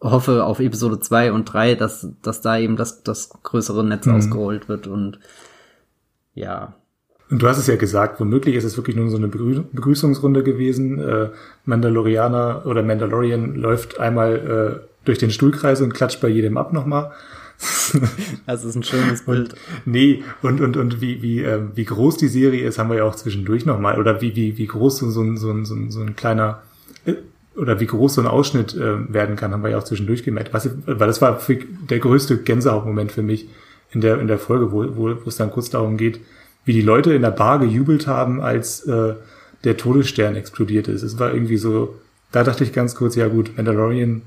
hoffe 0.00 0.44
auf 0.44 0.58
Episode 0.58 0.98
zwei 0.98 1.32
und 1.32 1.44
drei, 1.44 1.74
dass, 1.74 2.08
dass 2.22 2.40
da 2.40 2.58
eben 2.58 2.76
das, 2.76 3.02
das 3.02 3.30
größere 3.30 3.84
Netz 3.84 4.06
mhm. 4.06 4.14
ausgerollt 4.16 4.68
wird 4.68 4.86
und 4.86 5.20
ja, 6.34 6.74
und 7.32 7.40
du 7.40 7.48
hast 7.48 7.56
es 7.56 7.66
ja 7.66 7.76
gesagt, 7.76 8.20
womöglich 8.20 8.56
ist 8.56 8.64
es 8.64 8.76
wirklich 8.76 8.94
nur 8.94 9.08
so 9.08 9.16
eine 9.16 9.28
Begrüßungsrunde 9.28 10.42
gewesen. 10.42 10.98
Äh, 10.98 11.30
Mandalorianer 11.64 12.66
oder 12.66 12.82
Mandalorian 12.82 13.54
läuft 13.54 13.98
einmal 13.98 14.82
äh, 14.84 14.86
durch 15.06 15.16
den 15.16 15.30
Stuhlkreis 15.30 15.80
und 15.80 15.94
klatscht 15.94 16.20
bei 16.20 16.28
jedem 16.28 16.58
ab 16.58 16.74
nochmal. 16.74 17.12
Das 18.46 18.64
ist 18.64 18.74
ein 18.74 18.82
schönes 18.82 19.22
Bild. 19.22 19.52
Und, 19.52 19.56
nee, 19.84 20.22
und, 20.42 20.60
und, 20.60 20.76
und 20.76 21.00
wie, 21.00 21.22
wie, 21.22 21.40
äh, 21.42 21.60
wie 21.74 21.84
groß 21.84 22.16
die 22.16 22.28
Serie 22.28 22.66
ist, 22.66 22.78
haben 22.78 22.90
wir 22.90 22.98
ja 22.98 23.04
auch 23.04 23.14
zwischendurch 23.14 23.66
nochmal. 23.66 23.98
Oder 23.98 24.20
wie, 24.20 24.34
wie, 24.36 24.58
wie 24.58 24.66
groß 24.66 24.98
so, 24.98 25.10
so, 25.10 25.36
so, 25.36 25.64
so, 25.64 25.76
so 25.88 26.00
ein 26.00 26.16
kleiner, 26.16 26.62
äh, 27.04 27.14
oder 27.56 27.80
wie 27.80 27.86
groß 27.86 28.14
so 28.14 28.20
ein 28.20 28.26
Ausschnitt 28.26 28.74
äh, 28.74 29.12
werden 29.12 29.36
kann, 29.36 29.52
haben 29.52 29.62
wir 29.62 29.70
ja 29.70 29.78
auch 29.78 29.84
zwischendurch 29.84 30.22
gemerkt. 30.22 30.52
Was, 30.52 30.70
weil 30.86 31.06
das 31.06 31.20
war 31.20 31.40
der 31.90 31.98
größte 31.98 32.38
Gänsehautmoment 32.38 33.12
für 33.12 33.22
mich 33.22 33.48
in 33.92 34.00
der, 34.00 34.20
in 34.20 34.28
der 34.28 34.38
Folge, 34.38 34.72
wo, 34.72 34.84
wo, 34.96 35.14
wo 35.24 35.28
es 35.28 35.36
dann 35.36 35.50
kurz 35.50 35.70
darum 35.70 35.96
geht, 35.96 36.20
wie 36.64 36.72
die 36.72 36.82
Leute 36.82 37.12
in 37.12 37.22
der 37.22 37.30
Bar 37.30 37.58
gejubelt 37.58 38.06
haben, 38.06 38.40
als 38.40 38.86
äh, 38.86 39.14
der 39.64 39.76
Todesstern 39.76 40.36
explodiert 40.36 40.88
ist. 40.88 41.02
Es 41.02 41.18
war 41.18 41.32
irgendwie 41.32 41.56
so, 41.56 41.96
da 42.30 42.42
dachte 42.42 42.64
ich 42.64 42.72
ganz 42.72 42.94
kurz, 42.94 43.16
ja 43.16 43.28
gut, 43.28 43.52
Mandalorian, 43.56 44.22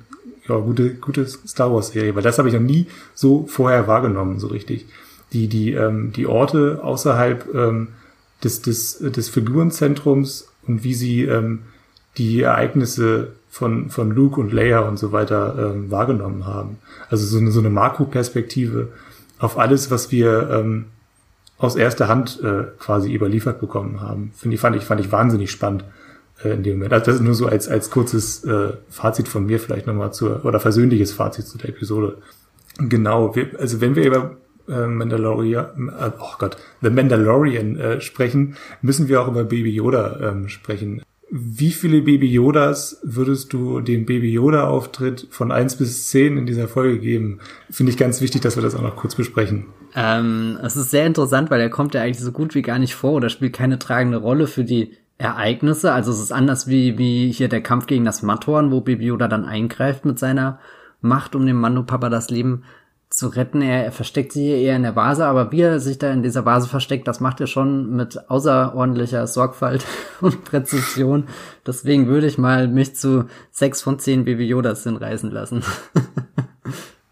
ja, 0.47 0.57
gute, 0.57 0.95
gute 0.95 1.25
Star 1.27 1.73
Wars 1.73 1.89
Serie, 1.89 2.15
weil 2.15 2.23
das 2.23 2.37
habe 2.37 2.47
ich 2.47 2.53
noch 2.53 2.61
nie 2.61 2.87
so 3.13 3.45
vorher 3.47 3.87
wahrgenommen, 3.87 4.39
so 4.39 4.47
richtig. 4.47 4.85
Die, 5.33 5.47
die, 5.47 5.73
ähm, 5.73 6.13
die 6.13 6.27
Orte 6.27 6.79
außerhalb 6.83 7.53
ähm, 7.53 7.89
des, 8.43 8.61
des, 8.61 8.99
des 8.99 9.29
Figurenzentrums 9.29 10.47
und 10.67 10.83
wie 10.83 10.93
sie 10.93 11.23
ähm, 11.23 11.63
die 12.17 12.41
Ereignisse 12.41 13.33
von, 13.49 13.89
von 13.89 14.11
Luke 14.11 14.39
und 14.39 14.53
Leia 14.53 14.79
und 14.81 14.97
so 14.97 15.11
weiter 15.11 15.55
ähm, 15.57 15.89
wahrgenommen 15.89 16.45
haben. 16.45 16.77
Also 17.09 17.25
so 17.25 17.37
eine, 17.37 17.51
so 17.51 17.59
eine 17.59 17.69
Makroperspektive 17.69 18.89
auf 19.39 19.57
alles, 19.57 19.91
was 19.91 20.11
wir 20.11 20.49
ähm, 20.51 20.85
aus 21.57 21.75
erster 21.75 22.07
Hand 22.07 22.39
äh, 22.43 22.65
quasi 22.79 23.13
überliefert 23.13 23.59
bekommen 23.59 24.01
haben. 24.01 24.31
Finde 24.35 24.55
ich, 24.55 24.61
fand 24.61 24.75
ich, 24.75 24.83
fand 24.83 25.01
ich 25.01 25.11
wahnsinnig 25.11 25.51
spannend 25.51 25.85
äh, 26.43 26.49
in 26.49 26.63
dem 26.63 26.73
Moment. 26.77 26.93
Also 26.93 27.05
das 27.05 27.15
ist 27.15 27.21
nur 27.21 27.33
so 27.33 27.47
als, 27.47 27.67
als 27.67 27.89
kurzes 27.89 28.43
äh, 28.43 28.73
Fazit 28.89 29.27
von 29.27 29.45
mir 29.45 29.59
vielleicht 29.59 29.87
nochmal 29.87 30.13
zur, 30.13 30.45
oder 30.45 30.59
versöhnliches 30.59 31.13
Fazit 31.13 31.47
zu 31.47 31.57
der 31.57 31.69
Episode. 31.69 32.17
Genau, 32.77 33.35
wir, 33.35 33.51
also 33.59 33.79
wenn 33.79 33.95
wir 33.95 34.05
über 34.05 34.37
äh, 34.67 34.87
Mandalorian, 34.87 35.89
äh, 35.89 36.11
oh 36.19 36.33
Gott, 36.37 36.57
The 36.81 36.89
Mandalorian 36.89 37.77
äh, 37.77 38.01
sprechen, 38.01 38.55
müssen 38.81 39.07
wir 39.07 39.21
auch 39.21 39.27
über 39.27 39.43
Baby 39.43 39.71
Yoda 39.71 40.19
ähm, 40.21 40.49
sprechen. 40.49 41.01
Wie 41.31 41.71
viele 41.71 42.01
Baby 42.01 42.27
Yodas 42.31 42.99
würdest 43.03 43.51
du 43.51 43.81
dem 43.81 44.05
Baby 44.05 44.31
Yoda 44.31 44.67
Auftritt 44.67 45.27
von 45.31 45.51
eins 45.51 45.75
bis 45.75 46.07
zehn 46.07 46.37
in 46.37 46.45
dieser 46.45 46.67
Folge 46.67 46.99
geben? 46.99 47.39
Finde 47.71 47.91
ich 47.91 47.97
ganz 47.97 48.21
wichtig, 48.21 48.41
dass 48.41 48.55
wir 48.55 48.63
das 48.63 48.75
auch 48.75 48.81
noch 48.81 48.95
kurz 48.95 49.15
besprechen. 49.15 49.65
Ähm, 49.95 50.59
es 50.61 50.75
ist 50.75 50.91
sehr 50.91 51.05
interessant, 51.05 51.49
weil 51.49 51.61
er 51.61 51.69
kommt 51.69 51.95
ja 51.95 52.01
eigentlich 52.01 52.23
so 52.23 52.31
gut 52.31 52.53
wie 52.53 52.61
gar 52.61 52.77
nicht 52.77 52.95
vor 52.95 53.13
oder 53.13 53.29
spielt 53.29 53.53
keine 53.53 53.79
tragende 53.79 54.17
Rolle 54.17 54.45
für 54.45 54.63
die 54.63 54.93
Ereignisse. 55.17 55.93
Also 55.93 56.11
es 56.11 56.19
ist 56.19 56.31
anders 56.31 56.67
wie, 56.67 56.97
wie 56.97 57.31
hier 57.31 57.49
der 57.49 57.61
Kampf 57.61 57.87
gegen 57.87 58.05
das 58.05 58.21
Mattorn, 58.21 58.71
wo 58.71 58.81
Baby 58.81 59.05
Yoda 59.05 59.27
dann 59.27 59.45
eingreift 59.45 60.05
mit 60.05 60.19
seiner 60.19 60.59
Macht, 61.01 61.35
um 61.35 61.45
dem 61.45 61.57
Mando 61.57 61.83
Papa 61.83 62.09
das 62.09 62.29
Leben 62.29 62.63
zu 63.09 63.27
retten. 63.27 63.61
Er, 63.61 63.85
er 63.85 63.91
versteckt 63.91 64.33
sich 64.33 64.43
hier 64.43 64.57
eher 64.57 64.75
in 64.75 64.83
der 64.83 64.95
Vase, 64.95 65.25
aber 65.25 65.51
wie 65.51 65.61
er 65.61 65.79
sich 65.79 65.97
da 65.97 66.11
in 66.11 66.23
dieser 66.23 66.45
Vase 66.45 66.67
versteckt, 66.67 67.07
das 67.07 67.19
macht 67.19 67.39
er 67.39 67.47
schon 67.47 67.95
mit 67.95 68.29
außerordentlicher 68.29 69.25
Sorgfalt 69.27 69.85
und 70.21 70.43
Präzision. 70.43 71.25
Deswegen 71.65 72.07
würde 72.07 72.27
ich 72.27 72.37
mal 72.37 72.67
mich 72.67 72.95
zu 72.95 73.25
sechs 73.51 73.81
von 73.81 73.99
zehn 73.99 74.25
Baby 74.25 74.45
Yodas 74.45 74.83
hinreißen 74.83 75.31
lassen. 75.31 75.63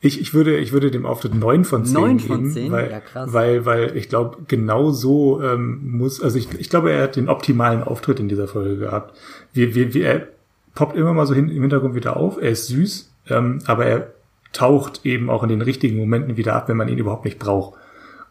Ich, 0.06 0.20
ich 0.20 0.34
würde, 0.34 0.58
ich 0.58 0.74
würde 0.74 0.92
dem 0.92 1.06
Auftritt 1.06 1.34
neun 1.34 1.64
von 1.64 1.86
zehn 1.86 1.94
neun 1.94 2.18
geben, 2.18 2.28
von 2.28 2.52
zehn? 2.52 2.72
weil, 2.74 2.92
ja, 2.92 3.00
krass. 3.00 3.32
weil, 3.32 3.66
weil 3.66 3.96
ich 3.96 4.10
glaube, 4.10 4.40
genau 4.50 4.92
so 4.92 5.42
ähm, 5.42 5.80
muss, 5.98 6.22
also 6.22 6.38
ich, 6.38 6.50
ich 6.60 6.70
glaube, 6.70 6.92
er 6.92 7.04
hat 7.04 7.16
den 7.16 7.30
optimalen 7.30 7.84
Auftritt 7.84 8.20
in 8.20 8.28
dieser 8.28 8.50
Folge 8.50 8.76
gehabt. 8.76 9.18
Wir, 9.54 9.76
wir, 9.76 9.94
wir, 9.94 10.06
er 10.06 10.28
poppt 10.76 10.98
immer 10.98 11.14
mal 11.14 11.26
so 11.26 11.34
hin, 11.34 11.48
im 11.48 11.62
Hintergrund 11.62 11.96
wieder 11.96 12.18
auf, 12.18 12.38
er 12.38 12.50
ist 12.50 12.68
süß, 12.68 13.14
ähm, 13.30 13.60
aber 13.66 13.86
er 13.86 14.12
taucht 14.52 15.06
eben 15.06 15.30
auch 15.30 15.42
in 15.42 15.48
den 15.48 15.62
richtigen 15.62 15.98
Momenten 15.98 16.36
wieder 16.36 16.54
ab, 16.54 16.68
wenn 16.68 16.76
man 16.76 16.90
ihn 16.90 16.98
überhaupt 16.98 17.24
nicht 17.24 17.40
braucht. 17.40 17.80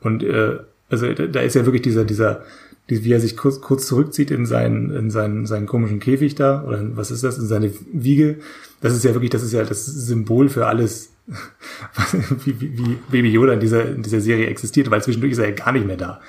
Und 0.00 0.22
äh, 0.22 0.58
also 0.90 1.11
da 1.14 1.40
ist 1.40 1.54
ja 1.54 1.64
wirklich 1.64 1.82
dieser, 1.82 2.04
dieser, 2.04 2.42
wie 2.87 3.12
er 3.12 3.20
sich 3.20 3.35
kurz, 3.35 3.62
kurz 3.62 3.87
zurückzieht 3.87 4.30
in 4.30 4.44
seinen, 4.44 4.90
in 4.90 5.11
seinen, 5.11 5.46
seinen 5.46 5.66
komischen 5.66 6.00
Käfig 6.00 6.35
da, 6.35 6.64
oder 6.64 6.85
was 6.96 7.11
ist 7.11 7.24
das, 7.24 7.38
in 7.38 7.46
seine 7.46 7.72
Wiege. 7.94 8.40
Das 8.82 8.92
ist 8.92 9.04
ja 9.04 9.14
wirklich, 9.14 9.30
das 9.30 9.42
ist 9.42 9.52
ja 9.52 9.64
das 9.64 9.87
Symbol 9.87 10.50
für 10.50 10.66
alles, 10.66 11.12
wie, 12.44 12.61
wie, 12.61 12.78
wie 12.78 12.98
Baby 13.11 13.30
Yoda 13.30 13.54
in 13.54 13.61
dieser, 13.61 13.88
in 13.88 14.02
dieser 14.02 14.20
Serie 14.20 14.46
existiert, 14.46 14.90
weil 14.90 15.02
zwischendurch 15.02 15.32
ist 15.32 15.38
er 15.38 15.48
ja 15.48 15.54
gar 15.54 15.72
nicht 15.72 15.87
mehr 15.87 15.96
da. 15.96 16.20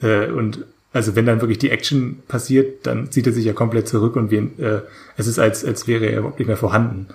Äh, 0.00 0.30
und 0.30 0.64
also 0.92 1.16
wenn 1.16 1.26
dann 1.26 1.40
wirklich 1.40 1.58
die 1.58 1.70
Action 1.70 2.22
passiert, 2.28 2.86
dann 2.86 3.10
zieht 3.10 3.26
er 3.26 3.32
sich 3.32 3.44
ja 3.44 3.52
komplett 3.52 3.88
zurück 3.88 4.16
und 4.16 4.30
wir, 4.30 4.42
äh, 4.58 4.82
es 5.16 5.26
ist 5.26 5.38
als, 5.38 5.64
als 5.64 5.88
wäre 5.88 6.06
er 6.06 6.18
überhaupt 6.18 6.38
nicht 6.38 6.48
mehr 6.48 6.56
vorhanden. 6.56 7.08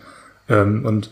Ähm, 0.50 0.86
und 0.86 1.12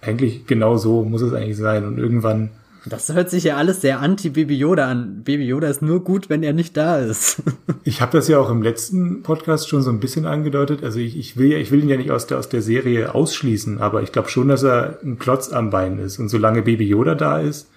eigentlich 0.00 0.46
genau 0.46 0.76
so 0.76 1.04
muss 1.04 1.22
es 1.22 1.32
eigentlich 1.32 1.56
sein. 1.56 1.84
Und 1.84 1.98
irgendwann 1.98 2.50
das 2.88 3.12
hört 3.12 3.30
sich 3.30 3.44
ja 3.44 3.56
alles 3.56 3.80
sehr 3.80 4.00
anti-Baby 4.00 4.56
Yoda 4.56 4.88
an. 4.88 5.22
Baby 5.24 5.46
Yoda 5.46 5.68
ist 5.68 5.82
nur 5.82 6.02
gut, 6.02 6.28
wenn 6.28 6.42
er 6.42 6.52
nicht 6.52 6.76
da 6.76 6.98
ist. 6.98 7.42
ich 7.84 8.00
habe 8.00 8.12
das 8.12 8.28
ja 8.28 8.38
auch 8.38 8.50
im 8.50 8.62
letzten 8.62 9.22
Podcast 9.22 9.68
schon 9.68 9.82
so 9.82 9.90
ein 9.90 10.00
bisschen 10.00 10.26
angedeutet. 10.26 10.82
Also 10.82 10.98
ich, 10.98 11.16
ich 11.16 11.36
will 11.36 11.52
ja, 11.52 11.58
ich 11.58 11.70
will 11.70 11.82
ihn 11.82 11.88
ja 11.88 11.96
nicht 11.96 12.10
aus 12.10 12.26
der, 12.26 12.38
aus 12.38 12.48
der 12.48 12.62
Serie 12.62 13.14
ausschließen, 13.14 13.80
aber 13.80 14.02
ich 14.02 14.12
glaube 14.12 14.28
schon, 14.28 14.48
dass 14.48 14.62
er 14.62 14.98
ein 15.02 15.18
Klotz 15.18 15.50
am 15.50 15.70
Bein 15.70 15.98
ist. 15.98 16.18
Und 16.18 16.28
solange 16.28 16.62
Baby 16.62 16.86
Yoda 16.86 17.14
da 17.14 17.40
ist, 17.40 17.68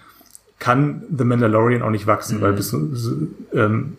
kann 0.60 1.04
The 1.16 1.24
Mandalorian 1.24 1.82
auch 1.82 1.90
nicht 1.90 2.08
wachsen, 2.08 2.38
mhm. 2.38 2.42
weil 2.42 2.54
bis, 2.54 2.74
ähm, 3.54 3.98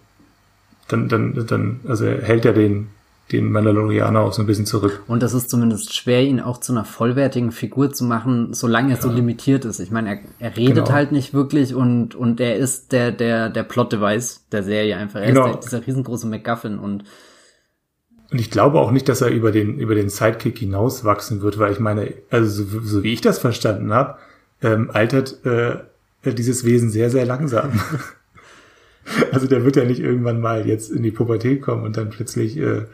dann, 0.88 1.09
dann, 1.09 1.46
dann, 1.46 1.81
also 1.87 2.05
er 2.05 2.22
hält 2.22 2.44
ja 2.44 2.53
den, 2.53 2.88
den 3.32 3.50
Mandalorianer 3.50 4.20
auch 4.20 4.32
so 4.32 4.42
ein 4.42 4.46
bisschen 4.46 4.66
zurück. 4.66 5.02
Und 5.08 5.22
das 5.22 5.34
ist 5.34 5.50
zumindest 5.50 5.94
schwer, 5.94 6.22
ihn 6.22 6.40
auch 6.40 6.58
zu 6.58 6.72
einer 6.72 6.84
vollwertigen 6.84 7.50
Figur 7.50 7.92
zu 7.92 8.04
machen, 8.04 8.52
solange 8.52 8.92
er 8.92 8.96
ja. 8.96 9.02
so 9.02 9.10
limitiert 9.10 9.64
ist. 9.64 9.80
Ich 9.80 9.90
meine, 9.90 10.10
er, 10.10 10.18
er 10.38 10.56
redet 10.56 10.84
genau. 10.84 10.92
halt 10.92 11.12
nicht 11.12 11.34
wirklich 11.34 11.74
und, 11.74 12.14
und 12.14 12.40
er 12.40 12.56
ist 12.56 12.92
der, 12.92 13.10
der, 13.12 13.48
der 13.48 13.62
Plot-Device 13.62 14.44
der 14.52 14.62
Serie 14.62 14.96
einfach. 14.96 15.20
Er 15.20 15.28
genau. 15.28 15.46
ist 15.46 15.52
der, 15.52 15.60
dieser 15.60 15.86
riesengroße 15.86 16.26
MacGuffin 16.26 16.78
und 16.78 17.04
und 18.30 18.40
ich 18.40 18.50
glaube 18.50 18.80
auch 18.80 18.92
nicht, 18.92 19.10
dass 19.10 19.20
er 19.20 19.28
über 19.28 19.52
den, 19.52 19.78
über 19.78 19.94
den 19.94 20.08
Sidekick 20.08 20.58
hinaus 20.58 21.04
wachsen 21.04 21.42
wird, 21.42 21.58
weil 21.58 21.70
ich 21.70 21.80
meine, 21.80 22.14
also 22.30 22.64
so, 22.64 22.80
so 22.80 23.02
wie 23.02 23.12
ich 23.12 23.20
das 23.20 23.38
verstanden 23.38 23.92
habe, 23.92 24.16
ähm, 24.62 24.90
altert 24.90 25.44
äh, 25.44 25.76
dieses 26.24 26.64
Wesen 26.64 26.88
sehr, 26.88 27.10
sehr 27.10 27.26
langsam. 27.26 27.78
also 29.32 29.46
der 29.46 29.64
wird 29.64 29.76
ja 29.76 29.84
nicht 29.84 30.00
irgendwann 30.00 30.40
mal 30.40 30.66
jetzt 30.66 30.90
in 30.90 31.02
die 31.02 31.10
Pubertät 31.10 31.60
kommen 31.60 31.84
und 31.84 31.96
dann 31.98 32.08
plötzlich 32.10 32.56
äh, 32.56 32.86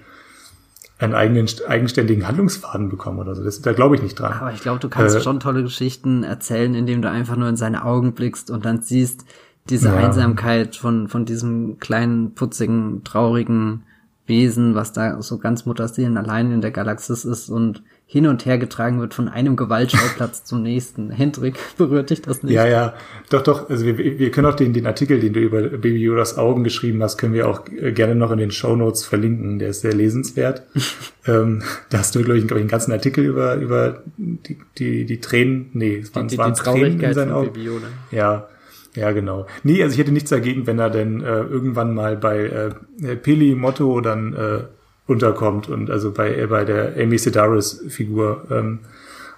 einen 0.98 1.14
eigenen 1.14 1.46
eigenständigen 1.66 2.26
Handlungsfaden 2.26 2.88
bekommen 2.88 3.20
oder 3.20 3.34
so. 3.34 3.44
Das, 3.44 3.60
da 3.60 3.72
glaube 3.72 3.96
ich 3.96 4.02
nicht 4.02 4.18
dran. 4.18 4.32
Aber 4.32 4.52
ich 4.52 4.60
glaube, 4.60 4.80
du 4.80 4.88
kannst 4.88 5.16
äh, 5.16 5.20
schon 5.20 5.38
tolle 5.40 5.62
Geschichten 5.62 6.24
erzählen, 6.24 6.74
indem 6.74 7.02
du 7.02 7.10
einfach 7.10 7.36
nur 7.36 7.48
in 7.48 7.56
seine 7.56 7.84
Augen 7.84 8.14
blickst 8.14 8.50
und 8.50 8.64
dann 8.64 8.82
siehst 8.82 9.24
diese 9.68 9.88
ja. 9.88 9.96
Einsamkeit 9.96 10.76
von, 10.76 11.08
von 11.08 11.24
diesem 11.24 11.78
kleinen, 11.78 12.34
putzigen, 12.34 13.04
traurigen 13.04 13.84
Wesen, 14.26 14.74
was 14.74 14.92
da 14.92 15.22
so 15.22 15.38
ganz 15.38 15.66
Mutterseelen 15.66 16.16
allein 16.16 16.50
in 16.50 16.60
der 16.60 16.70
Galaxis 16.70 17.24
ist 17.24 17.48
und 17.48 17.82
hin 18.10 18.26
und 18.26 18.46
her 18.46 18.56
getragen 18.56 19.00
wird 19.00 19.12
von 19.12 19.28
einem 19.28 19.54
Gewaltschauplatz 19.54 20.42
zum 20.44 20.62
nächsten. 20.62 21.10
Hendrik, 21.10 21.56
berührt 21.76 22.08
dich 22.08 22.22
das 22.22 22.42
nicht? 22.42 22.54
Ja, 22.54 22.66
ja, 22.66 22.94
doch, 23.28 23.42
doch. 23.42 23.68
Also 23.68 23.84
wir, 23.84 23.98
wir 23.98 24.30
können 24.30 24.46
auch 24.46 24.54
den, 24.54 24.72
den 24.72 24.86
Artikel, 24.86 25.20
den 25.20 25.34
du 25.34 25.40
über 25.40 25.60
Baby 25.60 25.98
Yodas 25.98 26.38
Augen 26.38 26.64
geschrieben 26.64 27.02
hast, 27.02 27.18
können 27.18 27.34
wir 27.34 27.46
auch 27.46 27.68
äh, 27.68 27.92
gerne 27.92 28.14
noch 28.14 28.30
in 28.30 28.38
den 28.38 28.50
Show 28.50 28.74
Notes 28.76 29.04
verlinken. 29.04 29.58
Der 29.58 29.68
ist 29.68 29.82
sehr 29.82 29.92
lesenswert. 29.92 30.62
ähm, 31.26 31.62
da 31.90 31.98
hast 31.98 32.14
du, 32.14 32.22
glaube 32.22 32.38
ich, 32.38 32.46
glaube 32.46 32.60
ich, 32.60 32.62
einen 32.62 32.70
ganzen 32.70 32.92
Artikel 32.92 33.26
über, 33.26 33.56
über 33.56 34.02
die, 34.16 34.56
die, 34.78 35.04
die 35.04 35.20
Tränen, 35.20 35.68
nee, 35.74 35.98
es 35.98 36.14
waren, 36.14 36.28
die, 36.28 36.36
die, 36.36 36.38
waren 36.38 36.54
die 36.54 36.60
Tränen 36.60 37.00
in 37.00 37.12
seinen 37.12 37.32
Augen. 37.32 37.52
Ja, 38.10 38.48
ja, 38.94 39.12
genau. 39.12 39.46
Nee, 39.64 39.82
also 39.82 39.92
ich 39.92 40.00
hätte 40.00 40.12
nichts 40.12 40.30
dagegen, 40.30 40.66
wenn 40.66 40.78
er 40.78 40.88
denn 40.88 41.20
äh, 41.20 41.40
irgendwann 41.42 41.94
mal 41.94 42.16
bei 42.16 42.72
äh, 43.02 43.16
Peli 43.16 43.54
Motto 43.54 44.00
dann 44.00 44.32
äh, 44.32 44.60
unterkommt 45.08 45.68
und 45.68 45.90
also 45.90 46.12
bei, 46.12 46.32
äh, 46.34 46.46
bei 46.46 46.64
der 46.64 46.94
Amy 46.96 47.18
Sedaris 47.18 47.82
Figur 47.88 48.44
ähm, 48.50 48.80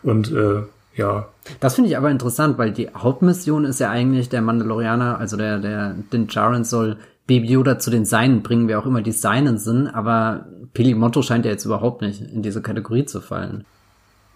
und 0.03 0.31
äh, 0.33 0.63
ja. 0.97 1.29
Das 1.61 1.77
finde 1.77 1.89
ich 1.89 1.97
aber 1.97 2.11
interessant, 2.11 2.59
weil 2.59 2.73
die 2.73 2.89
Hauptmission 2.91 3.65
ist 3.65 3.81
ja 3.81 3.89
eigentlich 3.89 4.29
der 4.29 4.43
Mandalorianer, 4.43 5.19
also 5.19 5.37
der, 5.37 5.59
der, 5.59 5.95
den 6.13 6.27
Jaren 6.29 6.65
soll 6.65 6.99
Baby 7.27 7.53
Yoda 7.53 7.79
zu 7.79 7.91
den 7.91 8.05
Seinen 8.05 8.43
bringen, 8.43 8.67
wer 8.67 8.81
auch 8.81 8.87
immer 8.87 9.03
die 9.03 9.13
Seinen 9.13 9.59
sind, 9.59 9.87
aber 9.87 10.47
Peli 10.75 10.95
Motto 10.95 11.23
scheint 11.23 11.45
ja 11.45 11.53
jetzt 11.53 11.65
überhaupt 11.65 12.03
nicht 12.03 12.21
in 12.21 12.43
diese 12.43 12.61
Kategorie 12.61 13.07
zu 13.07 13.21
fallen. 13.21 13.65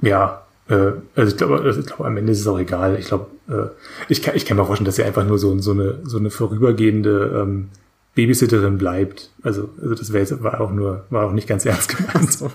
Ja, 0.00 0.42
äh, 0.68 0.92
also 1.16 1.32
ich 1.32 1.36
glaube, 1.36 1.60
also 1.60 1.80
ich 1.80 1.86
glaube, 1.86 2.06
am 2.06 2.16
Ende 2.16 2.32
ist 2.32 2.40
es 2.40 2.46
auch 2.46 2.58
egal. 2.58 2.96
Ich 2.98 3.06
glaube, 3.06 3.26
äh, 3.48 3.66
ich 4.08 4.22
kann, 4.22 4.36
ich 4.36 4.46
kann 4.46 4.56
mir 4.56 4.64
vorstellen, 4.64 4.86
dass 4.86 4.98
er 4.98 5.06
einfach 5.06 5.26
nur 5.26 5.38
so, 5.38 5.58
so 5.58 5.72
eine, 5.72 5.98
so 6.04 6.18
eine 6.18 6.30
vorübergehende 6.30 7.42
ähm, 7.42 7.70
Babysitterin 8.14 8.78
bleibt. 8.78 9.30
Also, 9.42 9.70
also 9.80 9.94
das 9.94 10.12
wäre 10.12 10.42
war 10.42 10.60
auch 10.60 10.70
nur, 10.70 11.04
war 11.10 11.26
auch 11.26 11.32
nicht 11.32 11.48
ganz 11.48 11.66
ernst 11.66 11.96
gemeint. 11.96 12.32
So. 12.32 12.50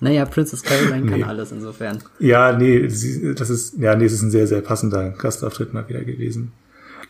naja, 0.00 0.24
Princess 0.24 0.62
Caroline 0.62 1.02
nee. 1.02 1.20
kann 1.20 1.28
alles 1.28 1.52
insofern. 1.52 2.02
Ja, 2.18 2.56
nee, 2.56 2.88
sie, 2.88 3.34
das 3.34 3.50
ist, 3.50 3.78
ja, 3.78 3.94
nee, 3.94 4.06
es 4.06 4.12
ist 4.12 4.22
ein 4.22 4.30
sehr, 4.30 4.46
sehr 4.46 4.62
passender 4.62 5.10
Gastauftritt 5.10 5.74
mal 5.74 5.88
wieder 5.88 6.02
gewesen. 6.04 6.52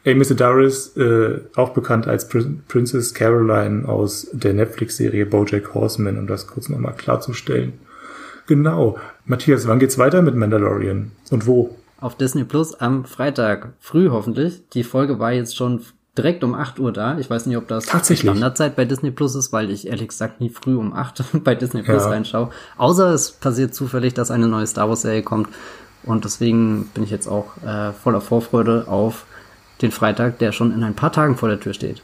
Amy 0.05 0.25
Sedaris, 0.25 0.97
äh, 0.97 1.41
auch 1.55 1.71
bekannt 1.71 2.09
als 2.09 2.29
Prin 2.29 2.65
Princess 2.67 3.15
Caroline 3.15 3.89
aus 3.89 4.29
der 4.33 4.53
Netflix-Serie 4.53 5.27
Bojack 5.27 5.75
Horseman, 5.75 6.19
um 6.19 6.27
das 6.27 6.49
kurz 6.49 6.69
nochmal 6.69 6.95
klarzustellen. 6.95 7.75
Genau. 8.49 8.99
Matthias, 9.25 9.69
wann 9.69 9.79
geht's 9.79 9.99
weiter 9.99 10.21
mit 10.23 10.35
Mandalorian? 10.35 11.13
Und 11.31 11.47
wo? 11.47 11.77
Auf 12.01 12.17
Disney 12.17 12.43
Plus 12.43 12.75
am 12.75 13.05
Freitag. 13.05 13.75
Früh 13.79 14.09
hoffentlich. 14.11 14.69
Die 14.71 14.83
Folge 14.83 15.21
war 15.21 15.33
jetzt 15.33 15.57
schon 15.57 15.83
direkt 16.17 16.45
um 16.45 16.55
8 16.55 16.79
Uhr 16.79 16.93
da. 16.93 17.19
Ich 17.19 17.31
weiß 17.31 17.47
nicht, 17.47 17.57
ob 17.57 17.69
das 17.69 17.87
Standardzeit 17.87 18.77
bei 18.77 18.85
Disney 18.85 19.11
Plus 19.11 19.35
ist, 19.35 19.53
weil 19.53 19.71
ich 19.71 19.87
ehrlich 19.87 20.09
gesagt 20.09 20.41
nie 20.41 20.51
früh 20.51 20.77
um 20.77 20.93
8 20.93 21.25
bei 21.45 21.55
Disney 21.55 21.83
Plus 21.83 22.05
ja. 22.05 22.11
reinschaue. 22.11 22.51
Außer 22.77 23.13
es 23.13 23.33
passiert 23.33 23.75
zufällig, 23.75 24.15
dass 24.15 24.31
eine 24.31 24.49
neue 24.49 24.67
Star 24.67 24.89
Wars 24.89 25.03
Serie 25.03 25.23
kommt. 25.23 25.49
Und 26.05 26.25
deswegen 26.25 26.87
bin 26.95 27.05
ich 27.05 27.11
jetzt 27.11 27.29
auch 27.29 27.57
äh, 27.63 27.93
voller 27.93 28.21
Vorfreude 28.21 28.89
auf 28.89 29.25
den 29.81 29.93
Freitag, 29.93 30.39
der 30.39 30.53
schon 30.53 30.73
in 30.73 30.83
ein 30.83 30.95
paar 30.95 31.13
Tagen 31.13 31.37
vor 31.37 31.49
der 31.49 31.61
Tür 31.61 31.75
steht. 31.75 32.03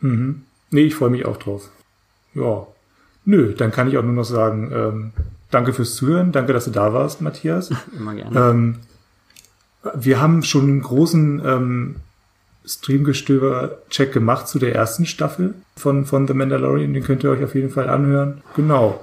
Mhm. 0.00 0.42
Nee, 0.70 0.82
ich 0.82 0.94
freue 0.94 1.10
mich 1.10 1.24
auch 1.24 1.36
drauf. 1.36 1.70
Ja. 2.34 2.66
Nö, 3.24 3.54
dann 3.54 3.70
kann 3.70 3.88
ich 3.88 3.96
auch 3.96 4.02
nur 4.02 4.12
noch 4.12 4.24
sagen, 4.24 4.70
ähm, 4.72 5.12
danke 5.50 5.72
fürs 5.72 5.94
Zuhören, 5.94 6.32
danke, 6.32 6.52
dass 6.52 6.64
du 6.64 6.70
da 6.70 6.92
warst, 6.92 7.20
Matthias. 7.20 7.70
Immer 7.96 8.14
gerne. 8.14 8.38
Ähm, 8.38 8.78
wir 9.94 10.20
haben 10.20 10.42
schon 10.42 10.64
einen 10.64 10.82
großen 10.82 11.42
ähm, 11.44 11.96
Streamgestöber-Check 12.68 14.12
gemacht 14.12 14.48
zu 14.48 14.58
der 14.58 14.74
ersten 14.74 15.06
Staffel 15.06 15.54
von, 15.76 16.04
von 16.04 16.26
The 16.26 16.34
Mandalorian. 16.34 16.92
Den 16.92 17.02
könnt 17.02 17.24
ihr 17.24 17.30
euch 17.30 17.42
auf 17.42 17.54
jeden 17.54 17.70
Fall 17.70 17.88
anhören. 17.88 18.42
Genau. 18.54 19.00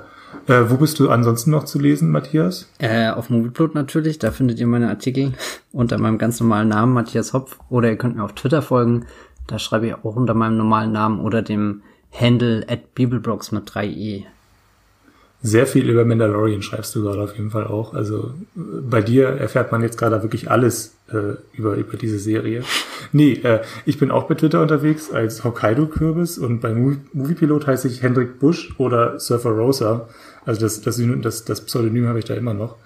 Äh, 0.48 0.70
wo 0.70 0.78
bist 0.78 1.00
du 1.00 1.10
ansonsten 1.10 1.52
noch 1.52 1.64
zu 1.64 1.80
lesen, 1.80 2.12
Matthias? 2.12 2.70
Äh, 2.80 3.10
auf 3.10 3.30
Movieplot 3.30 3.74
natürlich. 3.74 4.20
Da 4.20 4.32
findet 4.32 4.60
ihr 4.60 4.68
meine 4.68 4.90
Artikel 4.90 5.34
unter 5.72 5.98
meinem 5.98 6.18
ganz 6.18 6.40
normalen 6.40 6.70
Namen, 6.70 6.94
Matthias 6.94 7.34
Hopf. 7.34 7.58
Oder 7.70 7.90
ihr 7.90 7.98
könnt 7.98 8.16
mir 8.16 8.24
auf 8.24 8.34
Twitter 8.34 8.62
folgen. 8.62 9.06
Da 9.48 9.60
schreibe 9.60 9.88
ich 9.88 9.94
auch 9.96 10.16
unter 10.16 10.34
meinem 10.34 10.58
normalen 10.58 10.92
Namen 10.92 11.20
oder 11.20 11.42
dem 11.42 11.82
Handle 12.12 12.66
at 12.70 12.96
Bibelbrox 12.96 13.52
mit 13.52 13.70
3e 13.70 14.26
sehr 15.46 15.68
viel 15.68 15.88
über 15.90 16.06
Mandalorian 16.06 16.64
schreibst 16.64 16.96
du 16.96 17.04
gerade 17.04 17.22
auf 17.22 17.36
jeden 17.38 17.52
Fall 17.52 17.68
auch. 17.68 17.94
Also 17.94 18.34
bei 18.56 19.02
dir 19.02 19.28
erfährt 19.28 19.72
man 19.72 19.84
jetzt 19.84 19.98
gerade 19.98 20.24
wirklich 20.24 20.50
alles 20.50 20.96
äh, 21.12 21.36
über, 21.54 21.76
über 21.76 21.98
diese 21.98 22.18
Serie. 22.18 22.64
Nee, 23.12 23.34
äh, 23.44 23.62
ich 23.86 24.00
bin 24.00 24.10
auch 24.10 24.24
bei 24.24 24.34
Twitter 24.34 24.60
unterwegs 24.62 25.12
als 25.12 25.44
Hokkaido-Kürbis 25.44 26.40
und 26.40 26.62
bei 26.62 26.74
Movie 26.74 26.98
Moviepilot 27.14 27.68
heiße 27.68 27.88
ich 27.88 28.02
Hendrik 28.02 28.40
Busch 28.40 28.74
oder 28.80 29.20
Surfer 29.20 29.52
Rosa. 29.52 30.10
Also 30.46 30.62
das, 30.62 30.82
das, 30.82 31.00
das, 31.22 31.46
das 31.46 31.62
Pseudonym 31.62 32.08
habe 32.08 32.20
ich 32.20 32.26
da 32.26 32.34
immer 32.34 32.56
noch. 32.56 32.78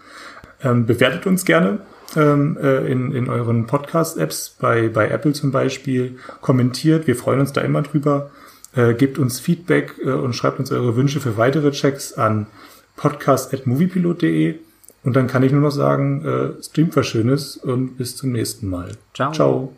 Ähm, 0.62 0.86
bewertet 0.86 1.26
uns 1.28 1.46
gerne 1.46 1.80
ähm, 2.18 2.58
äh, 2.62 2.92
in, 2.92 3.14
in 3.14 3.30
euren 3.30 3.68
Podcast-Apps, 3.68 4.58
bei, 4.60 4.90
bei 4.90 5.08
Apple 5.08 5.32
zum 5.32 5.52
Beispiel. 5.52 6.18
Kommentiert, 6.42 7.08
wir 7.08 7.16
freuen 7.16 7.40
uns 7.40 7.54
da 7.54 7.62
immer 7.62 7.84
drüber. 7.84 8.32
Äh, 8.76 8.94
gebt 8.94 9.18
uns 9.18 9.40
Feedback 9.40 9.96
äh, 10.04 10.12
und 10.12 10.34
schreibt 10.34 10.60
uns 10.60 10.72
eure 10.72 10.96
Wünsche 10.96 11.20
für 11.20 11.38
weitere 11.38 11.72
Checks 11.72 12.14
an 12.14 12.48
podcast.moviepilot.de. 12.98 14.60
Und 15.04 15.16
dann 15.16 15.28
kann 15.28 15.44
ich 15.44 15.52
nur 15.52 15.62
noch 15.62 15.72
sagen, 15.72 16.26
äh, 16.26 16.64
streamt 16.64 16.96
was 16.96 17.08
Schönes 17.08 17.58
und 17.58 17.98
bis 17.98 18.16
zum 18.16 18.32
nächsten 18.32 18.68
Mal. 18.70 18.92
Ciao. 19.14 19.32
Ciao. 19.32 19.74